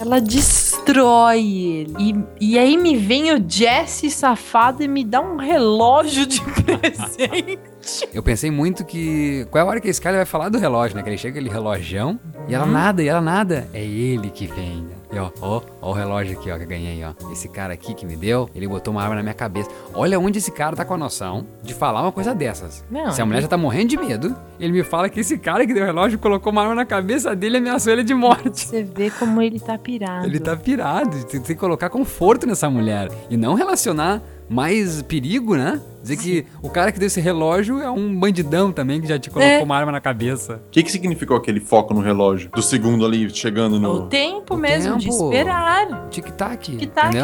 Ela 0.00 0.20
destrói 0.20 1.40
ele. 1.40 1.94
E, 1.98 2.52
e 2.52 2.58
aí 2.58 2.76
me 2.76 2.96
vem 2.96 3.32
o 3.32 3.44
Jesse 3.46 4.10
safado 4.10 4.82
e 4.82 4.88
me 4.88 5.04
dá 5.04 5.20
um 5.20 5.36
relógio 5.36 6.26
de 6.26 6.40
presente. 6.62 8.08
Eu 8.12 8.22
pensei 8.22 8.50
muito 8.50 8.84
que. 8.84 9.46
Qual 9.50 9.62
é 9.62 9.66
a 9.66 9.70
hora 9.70 9.80
que 9.80 9.88
esse 9.88 10.00
cara 10.00 10.16
vai 10.16 10.26
falar 10.26 10.48
do 10.48 10.58
relógio, 10.58 10.96
né? 10.96 11.02
Que 11.02 11.10
ele 11.10 11.18
chega 11.18 11.38
aquele 11.38 11.52
relojão 11.52 12.18
e 12.48 12.54
ela 12.54 12.66
nada, 12.66 13.02
e 13.02 13.08
ela 13.08 13.20
nada. 13.20 13.68
É 13.72 13.84
ele 13.84 14.30
que 14.30 14.46
vem. 14.46 14.86
E 15.14 15.18
ó, 15.18 15.30
ó, 15.40 15.62
ó 15.80 15.90
o 15.90 15.92
relógio 15.92 16.36
aqui, 16.38 16.50
ó, 16.50 16.56
que 16.56 16.64
eu 16.64 16.68
ganhei, 16.68 17.04
ó. 17.04 17.12
Esse 17.30 17.48
cara 17.48 17.72
aqui 17.72 17.94
que 17.94 18.04
me 18.04 18.16
deu, 18.16 18.50
ele 18.54 18.66
botou 18.66 18.92
uma 18.92 19.02
arma 19.02 19.14
na 19.14 19.22
minha 19.22 19.34
cabeça. 19.34 19.70
Olha 19.94 20.18
onde 20.18 20.38
esse 20.38 20.50
cara 20.50 20.74
tá 20.74 20.84
com 20.84 20.94
a 20.94 20.98
noção 20.98 21.46
de 21.62 21.72
falar 21.72 22.02
uma 22.02 22.10
coisa 22.12 22.34
dessas. 22.34 22.84
Não, 22.90 23.12
Se 23.12 23.22
a 23.22 23.26
mulher 23.26 23.42
já 23.42 23.48
tá 23.48 23.56
morrendo 23.56 23.90
de 23.90 23.96
medo, 23.96 24.34
ele 24.58 24.72
me 24.72 24.82
fala 24.82 25.08
que 25.08 25.20
esse 25.20 25.38
cara 25.38 25.66
que 25.66 25.72
deu 25.72 25.84
o 25.84 25.86
relógio 25.86 26.18
colocou 26.18 26.50
uma 26.50 26.62
arma 26.62 26.74
na 26.74 26.84
cabeça 26.84 27.34
dele 27.36 27.56
e 27.56 27.58
ameaçou 27.58 27.92
ele 27.92 28.02
de 28.02 28.14
morte. 28.14 28.66
Você 28.66 28.82
vê 28.82 29.10
como 29.10 29.40
ele 29.40 29.60
tá 29.60 29.78
pirado. 29.78 30.26
Ele 30.26 30.40
tá 30.40 30.56
pirado. 30.56 31.24
Tem 31.26 31.40
que 31.40 31.54
colocar 31.54 31.88
conforto 31.90 32.46
nessa 32.46 32.68
mulher. 32.68 33.08
E 33.30 33.36
não 33.36 33.54
relacionar 33.54 34.20
mais 34.48 35.00
perigo, 35.02 35.56
né? 35.56 35.80
Dizer 36.02 36.16
que 36.18 36.46
o 36.62 36.68
cara 36.68 36.92
que 36.92 36.98
deu 36.98 37.06
esse 37.06 37.18
relógio 37.20 37.80
é 37.80 37.90
um 37.90 38.14
bandidão 38.18 38.70
também 38.70 39.00
que 39.00 39.06
já 39.08 39.18
te 39.18 39.30
colocou 39.30 39.50
É. 39.50 39.62
uma 39.62 39.74
arma 39.74 39.90
na 39.90 40.00
cabeça. 40.02 40.60
O 40.66 40.70
que, 40.70 40.82
que 40.82 40.92
significou 40.92 41.34
aquele 41.36 41.60
foco 41.60 41.94
no 41.94 42.00
relógio? 42.00 42.50
Do 42.54 42.60
segundo 42.62 43.06
ali 43.06 43.30
chegando 43.30 43.76
O 43.76 43.80
no. 43.80 44.06
tempo 44.06 44.54
O 44.54 44.58
mesmo 44.58 44.98
de 44.98 45.08
tempo. 45.08 45.24
esperar. 45.32 46.08
Tic-tac. 46.10 46.76
Tic-tac. 46.76 47.16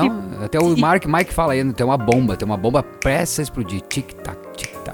Até 0.42 0.58
o 0.58 0.76
Mark 0.78 1.04
Mike 1.04 1.32
fala 1.34 1.52
aí, 1.52 1.72
tem 1.74 1.84
uma 1.84 1.98
bomba, 1.98 2.36
tem 2.36 2.46
uma 2.46 2.56
bomba 2.56 2.82
prestes 2.82 3.40
a 3.40 3.42
explodir. 3.42 3.82
Tic-tac, 3.82 4.38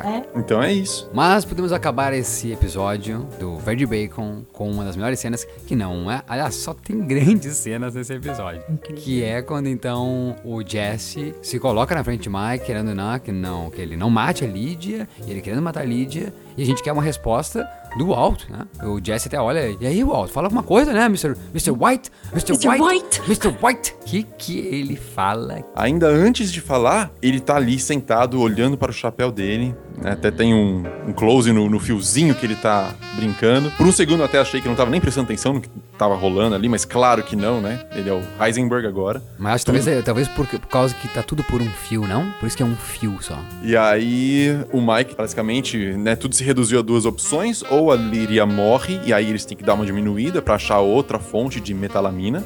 É. 0.04 0.22
Então 0.34 0.62
é 0.62 0.72
isso. 0.72 1.10
Mas 1.12 1.44
podemos 1.44 1.72
acabar 1.72 2.12
esse 2.12 2.52
episódio 2.52 3.26
do 3.38 3.56
Verde 3.56 3.86
Bacon 3.86 4.42
com 4.52 4.70
uma 4.70 4.84
das 4.84 4.96
melhores 4.96 5.18
cenas, 5.18 5.46
que 5.66 5.74
não 5.74 6.10
é. 6.10 6.22
Aliás, 6.28 6.54
só 6.54 6.74
tem 6.74 6.98
grandes 7.06 7.56
cenas 7.56 7.94
nesse 7.94 8.12
episódio. 8.12 8.62
Que 8.96 9.22
é 9.22 9.42
quando 9.42 9.68
então 9.68 10.36
o 10.44 10.62
Jesse 10.66 11.34
se 11.42 11.58
coloca 11.58 11.94
na 11.94 12.04
frente 12.04 12.22
de 12.22 12.28
Mike, 12.28 12.64
querendo 12.64 12.94
não, 12.94 13.18
que 13.18 13.32
não, 13.32 13.70
que 13.70 13.80
ele 13.80 13.96
não 13.96 14.10
mate 14.10 14.44
a 14.44 14.48
Lídia, 14.48 15.08
e 15.26 15.30
ele 15.30 15.40
querendo 15.40 15.62
matar 15.62 15.80
a 15.80 15.84
Lídia, 15.84 16.32
e 16.56 16.62
a 16.62 16.66
gente 16.66 16.82
quer 16.82 16.92
uma 16.92 17.02
resposta 17.02 17.68
do 17.98 18.06
Walt, 18.08 18.48
né? 18.48 18.66
O 18.82 19.00
Jesse 19.02 19.28
até 19.28 19.40
olha, 19.40 19.76
e 19.80 19.86
aí, 19.86 20.02
Walt, 20.02 20.30
fala 20.30 20.46
alguma 20.46 20.62
coisa, 20.62 20.92
né, 20.92 21.04
Mr. 21.06 21.34
Mr. 21.52 21.70
White? 21.70 22.10
Mr. 22.32 22.52
Mr. 22.52 22.68
White? 22.68 22.82
White. 22.82 23.20
Mr. 23.26 23.54
White? 23.62 23.94
Que 24.04 24.22
que 24.22 24.58
ele 24.58 24.96
fala? 24.96 25.64
Ainda 25.74 26.08
antes 26.08 26.52
de 26.52 26.60
falar, 26.60 27.10
ele 27.22 27.40
tá 27.40 27.56
ali 27.56 27.78
sentado, 27.78 28.40
olhando 28.40 28.76
para 28.76 28.90
o 28.90 28.94
chapéu 28.94 29.30
dele. 29.30 29.74
Né? 29.96 30.12
Até 30.12 30.30
tem 30.30 30.54
um, 30.54 30.84
um 31.08 31.12
close 31.12 31.52
no, 31.52 31.68
no 31.68 31.78
fiozinho 31.78 32.34
que 32.34 32.44
ele 32.46 32.56
tá 32.56 32.90
brincando. 33.14 33.70
Por 33.72 33.86
um 33.86 33.92
segundo 33.92 34.22
até 34.22 34.38
achei 34.38 34.60
que 34.60 34.68
não 34.68 34.74
tava 34.74 34.90
nem 34.90 35.00
prestando 35.00 35.24
atenção 35.26 35.54
no 35.54 35.60
que 35.60 35.68
tava 35.98 36.14
rolando 36.14 36.54
ali, 36.54 36.68
mas 36.68 36.84
claro 36.84 37.22
que 37.22 37.34
não, 37.34 37.60
né? 37.60 37.80
Ele 37.94 38.10
é 38.10 38.12
o 38.12 38.22
Heisenberg 38.44 38.86
agora. 38.86 39.22
Mas 39.38 39.62
que 39.62 39.66
talvez, 39.66 39.86
é- 39.88 40.02
talvez 40.02 40.28
por, 40.28 40.46
por 40.46 40.60
causa 40.68 40.94
que 40.94 41.08
tá 41.08 41.22
tudo 41.22 41.42
por 41.44 41.60
um 41.62 41.68
fio, 41.70 42.06
não? 42.06 42.30
Por 42.38 42.46
isso 42.46 42.56
que 42.56 42.62
é 42.62 42.66
um 42.66 42.76
fio 42.76 43.16
só. 43.20 43.38
E 43.62 43.76
aí 43.76 44.58
o 44.72 44.80
Mike, 44.80 45.14
basicamente, 45.16 45.76
né, 45.94 46.14
tudo 46.14 46.34
se 46.34 46.44
reduziu 46.44 46.78
a 46.78 46.82
duas 46.82 47.06
opções, 47.06 47.62
ou 47.70 47.90
a 47.90 47.96
Líria 47.96 48.44
morre, 48.44 49.00
e 49.04 49.12
aí 49.12 49.28
eles 49.28 49.44
têm 49.44 49.56
que 49.56 49.64
dar 49.64 49.74
uma 49.74 49.86
diminuída 49.86 50.42
pra 50.42 50.56
achar 50.56 50.80
outra 50.80 51.18
fonte 51.18 51.60
de 51.60 51.72
metalamina, 51.72 52.44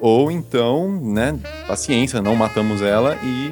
ou 0.00 0.30
então, 0.30 1.00
né, 1.02 1.36
paciência, 1.66 2.20
não 2.22 2.36
matamos 2.36 2.82
ela 2.82 3.16
e 3.22 3.50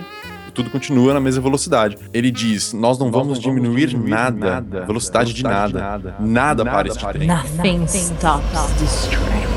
tudo 0.54 0.70
continua 0.70 1.14
na 1.14 1.20
mesma 1.20 1.42
velocidade. 1.42 1.96
Ele 2.12 2.30
diz: 2.30 2.72
Nós 2.72 2.98
não 2.98 3.10
vamos 3.10 3.38
diminuir, 3.38 3.96
nada, 3.96 4.60
velocidade, 4.86 5.32
de 5.32 5.42
nada, 5.42 6.16
nada, 6.20 6.64
para 6.64 6.88
este 6.88 7.06
trem. 7.06 7.26
Nothing 7.26 7.84
stops 7.86 8.72
this 8.78 9.06
train. 9.06 9.52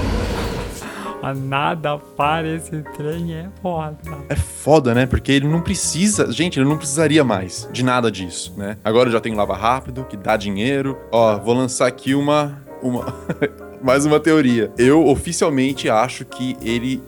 A 1.25 1.33
nada 1.33 1.97
para 1.97 2.47
esse 2.47 2.83
trem 2.95 3.33
é 3.33 3.49
foda. 3.59 3.97
É 4.29 4.35
foda, 4.35 4.93
né? 4.93 5.07
Porque 5.07 5.31
ele 5.31 5.47
não 5.47 5.59
precisa. 5.59 6.31
Gente, 6.31 6.59
ele 6.59 6.69
não 6.69 6.77
precisaria 6.77 7.23
mais 7.23 7.67
de 7.71 7.83
nada 7.83 8.11
disso, 8.11 8.53
né? 8.55 8.77
Agora 8.83 9.09
eu 9.09 9.13
já 9.13 9.19
tenho 9.19 9.35
lava 9.35 9.55
rápido, 9.55 10.05
que 10.05 10.15
dá 10.15 10.37
dinheiro. 10.37 10.95
Ó, 11.11 11.39
vou 11.39 11.55
lançar 11.55 11.87
aqui 11.87 12.13
uma. 12.13 12.61
uma 12.79 13.11
mais 13.81 14.05
uma 14.05 14.19
teoria. 14.19 14.71
Eu 14.77 15.07
oficialmente 15.07 15.89
acho 15.89 16.25
que 16.25 16.55
ele 16.61 17.01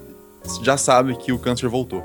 já 0.63 0.77
sabe 0.77 1.15
que 1.15 1.31
o 1.31 1.37
câncer 1.37 1.69
voltou. 1.69 2.03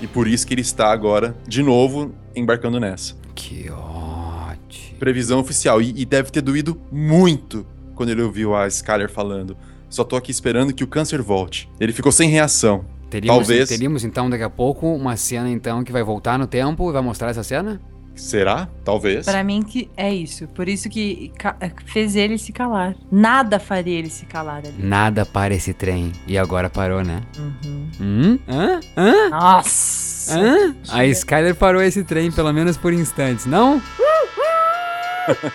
E 0.00 0.06
por 0.06 0.26
isso 0.26 0.46
que 0.46 0.54
ele 0.54 0.60
está 0.60 0.90
agora, 0.92 1.36
de 1.46 1.62
novo, 1.62 2.12
embarcando 2.34 2.78
nessa. 2.80 3.14
Que 3.34 3.70
ótimo. 3.70 4.98
Previsão 4.98 5.40
oficial. 5.40 5.80
E, 5.80 5.92
e 5.96 6.04
deve 6.04 6.30
ter 6.30 6.40
doído 6.40 6.80
muito 6.90 7.66
quando 7.94 8.10
ele 8.10 8.22
ouviu 8.22 8.54
a 8.54 8.66
Skyler 8.66 9.10
falando. 9.10 9.56
Só 9.88 10.04
tô 10.04 10.16
aqui 10.16 10.30
esperando 10.30 10.72
que 10.72 10.84
o 10.84 10.86
câncer 10.86 11.20
volte. 11.20 11.68
Ele 11.80 11.92
ficou 11.92 12.12
sem 12.12 12.28
reação. 12.28 12.84
Teríamos, 13.10 13.48
Talvez. 13.48 13.68
teríamos 13.68 14.04
então 14.04 14.30
daqui 14.30 14.44
a 14.44 14.48
pouco 14.48 14.86
uma 14.86 15.16
cena 15.16 15.50
então 15.50 15.82
que 15.82 15.90
vai 15.90 16.02
voltar 16.02 16.38
no 16.38 16.46
tempo 16.46 16.88
e 16.88 16.92
vai 16.92 17.02
mostrar 17.02 17.30
essa 17.30 17.42
cena? 17.42 17.80
Será? 18.14 18.68
Talvez. 18.84 19.24
Pra 19.24 19.42
mim 19.42 19.62
que 19.62 19.90
é 19.96 20.12
isso. 20.12 20.46
Por 20.48 20.68
isso 20.68 20.88
que 20.90 21.32
ca- 21.38 21.56
fez 21.86 22.14
ele 22.16 22.36
se 22.36 22.52
calar. 22.52 22.94
Nada 23.10 23.58
faria 23.58 23.98
ele 23.98 24.10
se 24.10 24.26
calar 24.26 24.58
ali. 24.58 24.74
Nada 24.78 25.24
para 25.24 25.54
esse 25.54 25.72
trem. 25.72 26.12
E 26.26 26.36
agora 26.36 26.68
parou, 26.68 27.02
né? 27.02 27.22
Uhum. 27.38 27.88
Hum? 28.00 28.38
Hã? 28.48 28.80
Hã? 28.96 29.28
Nossa! 29.30 30.38
Hã? 30.38 30.74
A 30.90 31.06
Skyler 31.06 31.54
parou 31.54 31.80
esse 31.82 32.04
trem, 32.04 32.30
pelo 32.30 32.52
menos 32.52 32.76
por 32.76 32.92
instantes, 32.92 33.46
não? 33.46 33.80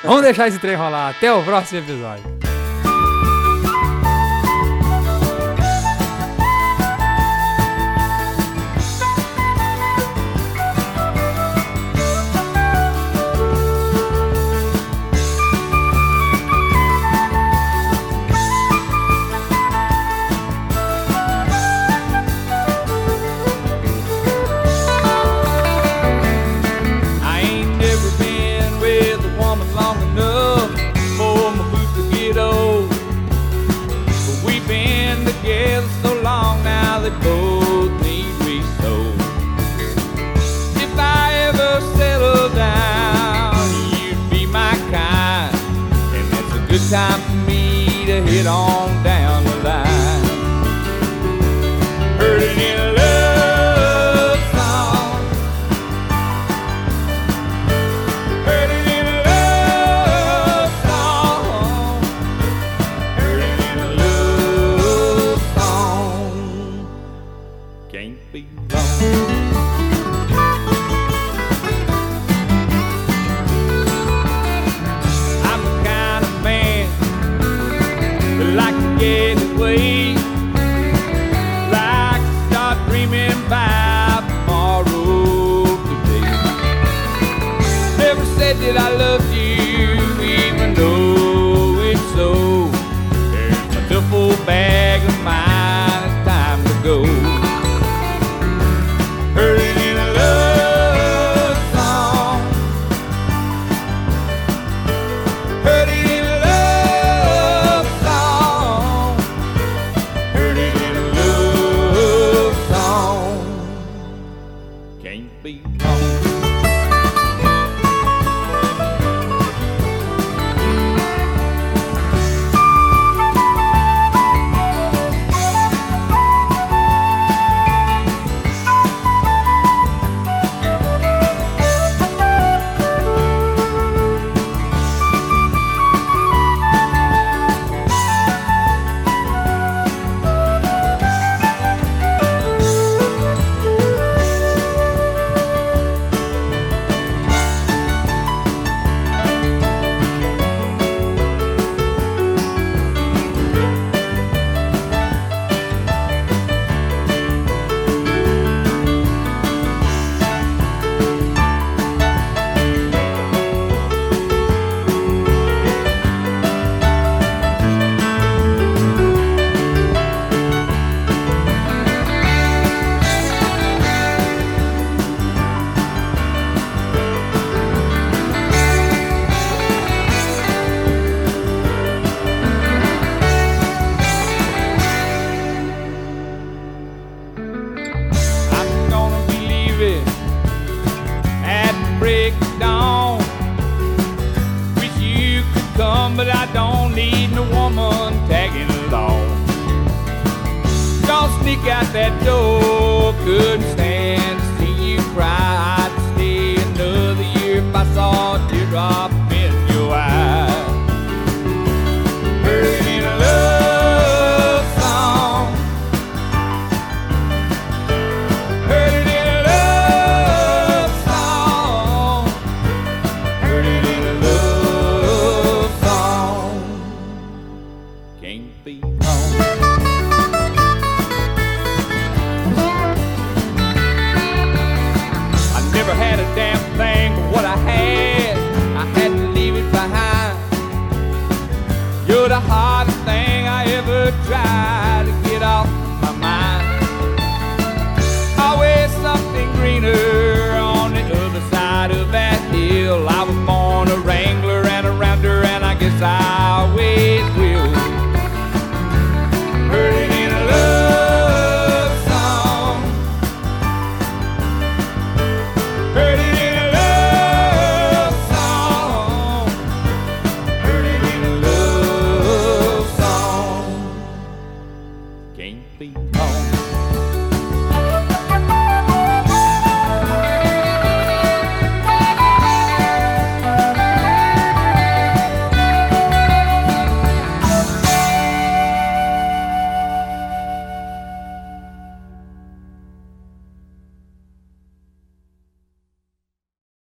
Vamos 0.04 0.22
deixar 0.24 0.48
esse 0.48 0.58
trem 0.60 0.76
rolar. 0.76 1.10
Até 1.10 1.32
o 1.34 1.44
próximo 1.44 1.80
episódio. 1.82 2.35